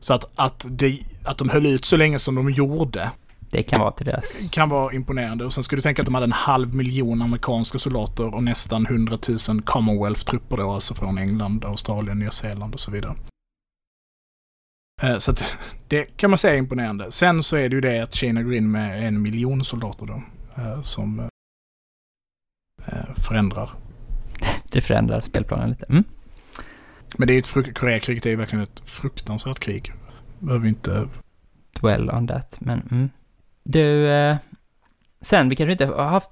[0.00, 3.10] Så att, att, det, att de höll ut så länge som de gjorde
[3.50, 4.40] Det kan vara till deras.
[4.50, 5.44] kan vara imponerande.
[5.44, 8.86] Och sen ska du tänka att de hade en halv miljon amerikanska soldater och nästan
[8.86, 13.14] 100 000 Commonwealth-trupper då, alltså från England, Australien, Nya Zeeland och så vidare.
[15.02, 15.56] Eh, Så att
[15.88, 17.10] det kan man säga är imponerande.
[17.10, 20.22] Sen så är det ju det att Kina går in med en miljon soldater då,
[20.62, 21.20] eh, som
[22.86, 23.70] eh, förändrar.
[24.72, 25.86] Det förändrar spelplanen lite.
[25.88, 26.04] Mm.
[27.16, 29.92] Men det är ju ett frukt- Koreakriget är ju verkligen ett fruktansvärt krig.
[30.38, 31.08] Behöver vi inte...
[31.80, 33.10] Dwell on that, men mm.
[33.64, 34.36] Du, eh,
[35.20, 36.30] sen, vi kanske inte har haft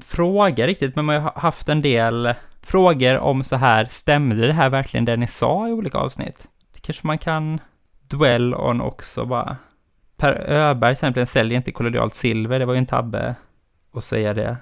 [0.00, 4.70] frågor riktigt, men man har haft en del frågor om så här, stämde det här
[4.70, 6.48] verkligen det ni sa i olika avsnitt?
[6.74, 7.60] Det kanske man kan
[8.08, 9.56] dwell on också bara.
[10.16, 13.34] Per Öberg till exempel säljer inte kollodialt silver, det var ju en tabbe
[13.94, 14.56] att säga det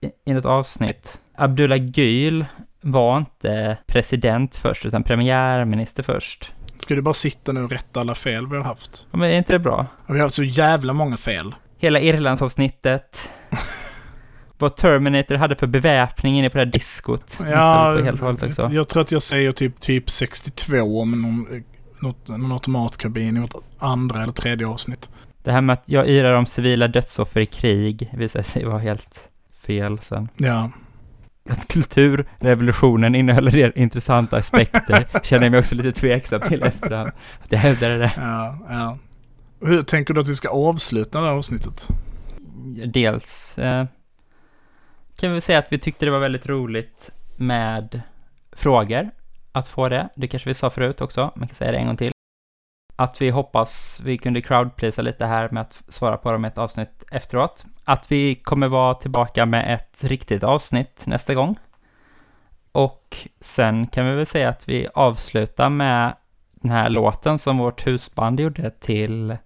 [0.00, 1.20] i, i något avsnitt.
[1.34, 2.44] Abdullah Gül
[2.80, 6.52] var inte president först, utan premiärminister först.
[6.78, 9.06] Ska du bara sitta nu och rätta alla fel vi har haft?
[9.10, 9.86] Ja, Men är inte det bra?
[10.06, 11.54] Vi har haft så jävla många fel.
[11.78, 13.28] Hela Irlandsavsnittet.
[14.58, 17.38] Vad Terminator hade för beväpning inne på det här diskot.
[17.50, 18.68] Ja, helt och hållet också.
[18.72, 21.64] jag tror att jag säger typ, typ 62 med någon,
[22.06, 25.10] något, någon automatkabin i något andra eller tredje avsnitt.
[25.42, 29.30] Det här med att jag yrar om civila dödsoffer i krig visade sig vara helt
[29.60, 30.28] fel sen.
[30.36, 30.70] Ja.
[31.50, 37.10] Att kulturrevolutionen innehåller det intressanta aspekter känner jag mig också lite tveksam till efterhand.
[37.44, 38.12] Att jag hävdade det.
[38.16, 38.98] Ja, ja.
[39.60, 41.88] Hur tänker du att vi ska avsluta det här avsnittet?
[42.86, 43.86] Dels eh,
[45.20, 48.00] kan vi säga att vi tyckte det var väldigt roligt med
[48.52, 49.10] frågor.
[49.56, 50.08] Att få det.
[50.14, 51.32] Det kanske vi sa förut också.
[51.36, 52.12] Man kan säga det en gång till.
[52.96, 56.58] att vi hoppas vi kunde crowdpleasa lite här med att svara på dem i ett
[56.58, 57.64] avsnitt efteråt.
[57.84, 61.56] Att vi kommer vara tillbaka med ett riktigt avsnitt nästa gång.
[62.72, 66.14] Och sen kan vi väl säga att vi avslutar med
[66.54, 69.36] den här låten som vårt husband gjorde till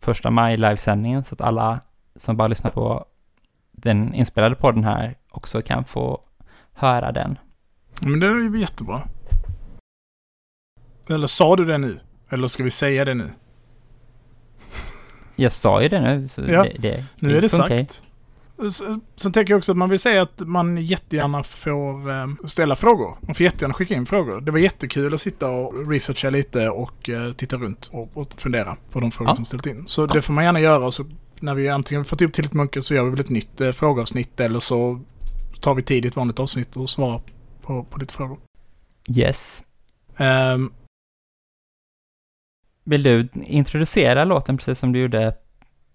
[0.00, 1.80] första maj livesändningen så att alla
[2.16, 3.04] som bara lyssnar på
[3.72, 6.20] den inspelade podden här också kan få
[6.72, 7.38] höra den.
[8.00, 9.02] Men det är ju jättebra.
[11.08, 12.00] Eller sa du det nu?
[12.30, 13.30] Eller ska vi säga det nu?
[15.36, 18.02] Jag sa ju det nu, så Ja, det, det, Nu är det sagt.
[18.70, 22.76] Så, så tänker jag också att man vill säga att man jättegärna får eh, ställa
[22.76, 23.18] frågor.
[23.20, 24.40] Man får jättegärna skicka in frågor.
[24.40, 28.76] Det var jättekul att sitta och researcha lite och eh, titta runt och, och fundera
[28.90, 29.36] på de frågor Ja.
[29.36, 29.82] som ställts in.
[29.86, 30.06] Så Ja.
[30.06, 30.90] det får man gärna göra.
[30.90, 31.04] Så
[31.40, 34.40] när vi antingen fått upp tillräckligt mycket så gör vi väl ett nytt eh, frågeavsnitt
[34.40, 35.00] eller så
[35.60, 37.20] tar vi tidigt vanligt avsnitt och svarar
[37.62, 38.38] på, på lite frågor.
[39.16, 39.62] Yes.
[40.16, 40.72] Ehm,
[42.88, 45.34] vill du introducera låten precis som du gjorde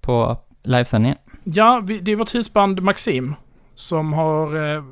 [0.01, 1.17] på livesändningen?
[1.43, 3.35] Ja, vi, det är vårt husband Maxim
[3.75, 4.83] som har eh,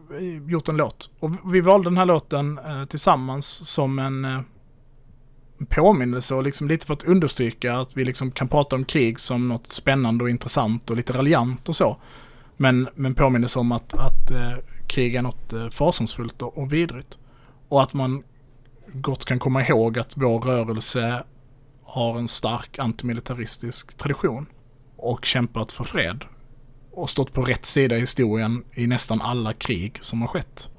[0.48, 1.10] gjort en låt.
[1.19, 4.40] Och vi valde den här låten eh, tillsammans som en eh,
[5.69, 9.48] påminnelse och liksom lite för att understryka att vi liksom kan prata om krig som
[9.48, 11.98] något spännande och intressant och lite raljant och så.
[12.57, 14.53] Men, men påminnelse om att, att eh,
[14.88, 17.18] krig är något eh, fasansfullt och, och vidrigt.
[17.69, 18.23] Och att man
[18.94, 21.23] gott kan komma ihåg att vår rörelse
[21.84, 24.45] har en stark antimilitaristisk tradition
[24.98, 26.26] och kämpat för fred
[26.91, 30.70] och stått på rätt sida i historien i nästan alla krig som har skett.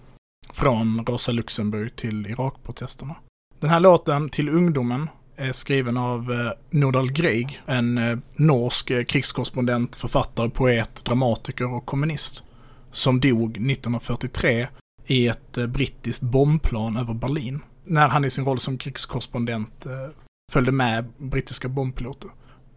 [0.53, 3.15] Från Rosa Luxemburg till Irakprotesterna.
[3.61, 9.05] Den här låten, Till ungdomen, är skriven av eh, Nordal Grieg, en eh, norsk eh,
[9.05, 12.45] krigskorrespondent, författare, poet, dramatiker och kommunist.
[12.93, 14.69] Som dog 1943
[15.07, 17.61] i ett eh, brittiskt bombplan över Berlin.
[17.85, 20.09] När han i sin roll som krigskorrespondent eh,
[20.53, 22.31] följde med brittiska bombpiloter.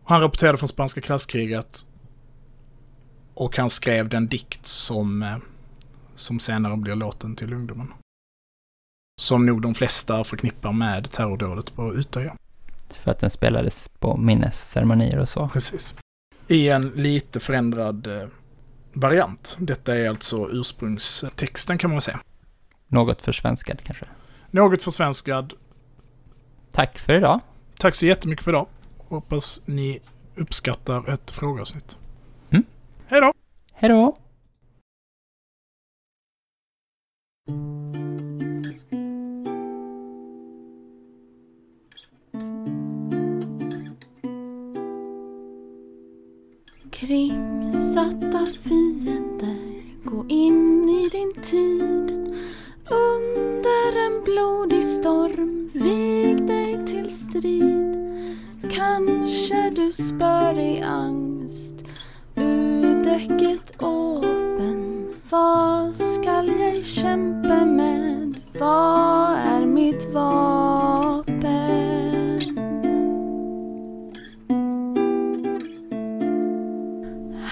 [0.03, 1.85] Han rapporterade från spanska klasskriget
[3.33, 5.37] och han skrev den dikt som, eh,
[6.15, 7.93] som senare blir låten till ungdomen.
[9.21, 12.35] Som nog de flesta förknippar med terrordådet på Utöya.
[12.93, 15.49] För att den spelades på minnesceremonier och så.
[15.49, 15.95] Precis.
[16.47, 18.27] I en lite förändrad eh,
[18.93, 19.57] variant.
[19.59, 22.19] Detta är alltså ursprungstexten kan man säga.
[22.87, 24.05] Något försvenskad kanske.
[24.51, 25.53] Något försvenskad.
[26.71, 27.39] Tack för idag.
[27.79, 28.67] Tack så jättemycket för idag.
[28.97, 29.99] Hoppas ni
[30.35, 31.97] uppskattar ett frågeavsnitt.
[32.49, 32.65] Mm.
[33.07, 33.33] Hej då!
[33.73, 34.15] Hej då!
[46.91, 52.11] Kringsatta fiender, gå in i din tid.
[52.89, 56.64] Under en blodig storm, vig dig
[57.05, 57.95] till strid.
[58.71, 61.85] Kanske du spör i angst
[62.35, 65.07] ur däcket åpen.
[65.29, 68.39] Vad skall jag kämpa med?
[68.59, 71.35] Vad är mitt vapen?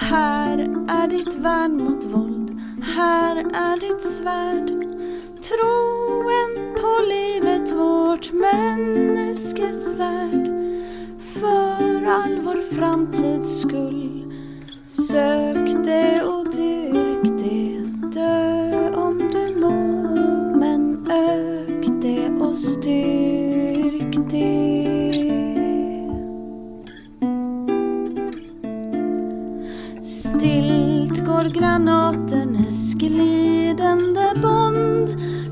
[0.00, 0.58] Här
[0.88, 2.60] är ditt värn mot våld,
[2.96, 4.68] här är ditt svärd.
[5.42, 7.43] Troen på livet,
[7.74, 10.48] vårt människesvärd.
[11.20, 14.34] För all vår framtids skull,
[14.86, 17.80] sök det och dyrk det.
[18.20, 19.70] Dö om du må,
[20.58, 24.74] men ök det och styrk det.
[30.04, 34.94] Stilt går granaternas glidande bond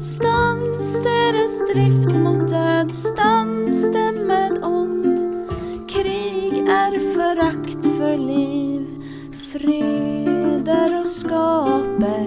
[0.03, 1.03] Stans
[1.53, 3.91] deras drift mot död, stans
[4.27, 5.19] med ond.
[5.89, 8.87] Krig är förakt för liv,
[9.53, 12.27] fred är att skape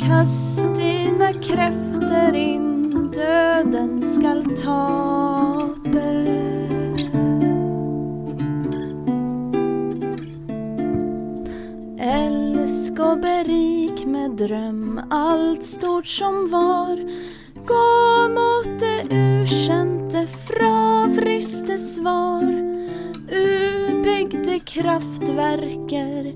[0.00, 6.26] Kast dina kräfter in, döden skall tape.
[11.98, 17.10] Älsk och berik med dröm allt stort som var.
[17.66, 22.42] Gå mot det ukänte, fravriste svar.
[23.32, 26.34] Urbyggde kraftverker,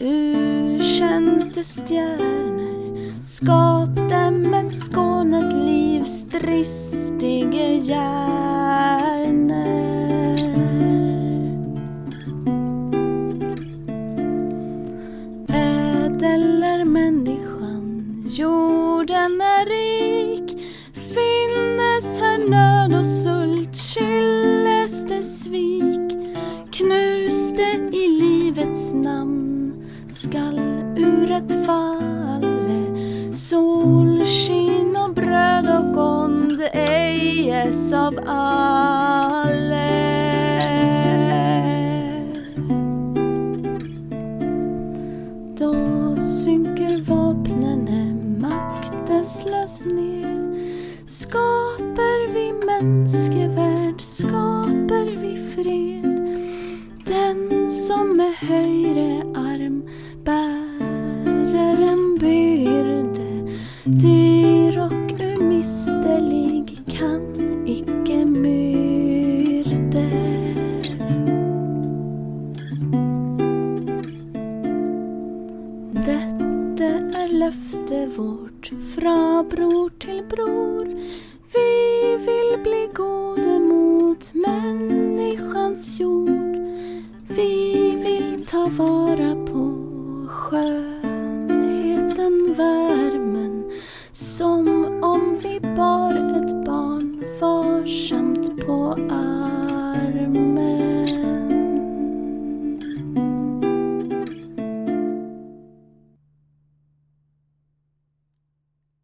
[0.00, 3.24] ukänte stjärnor.
[3.24, 9.02] Skapte med skånet livs dristige hjärnor.
[38.12, 38.91] Ejes av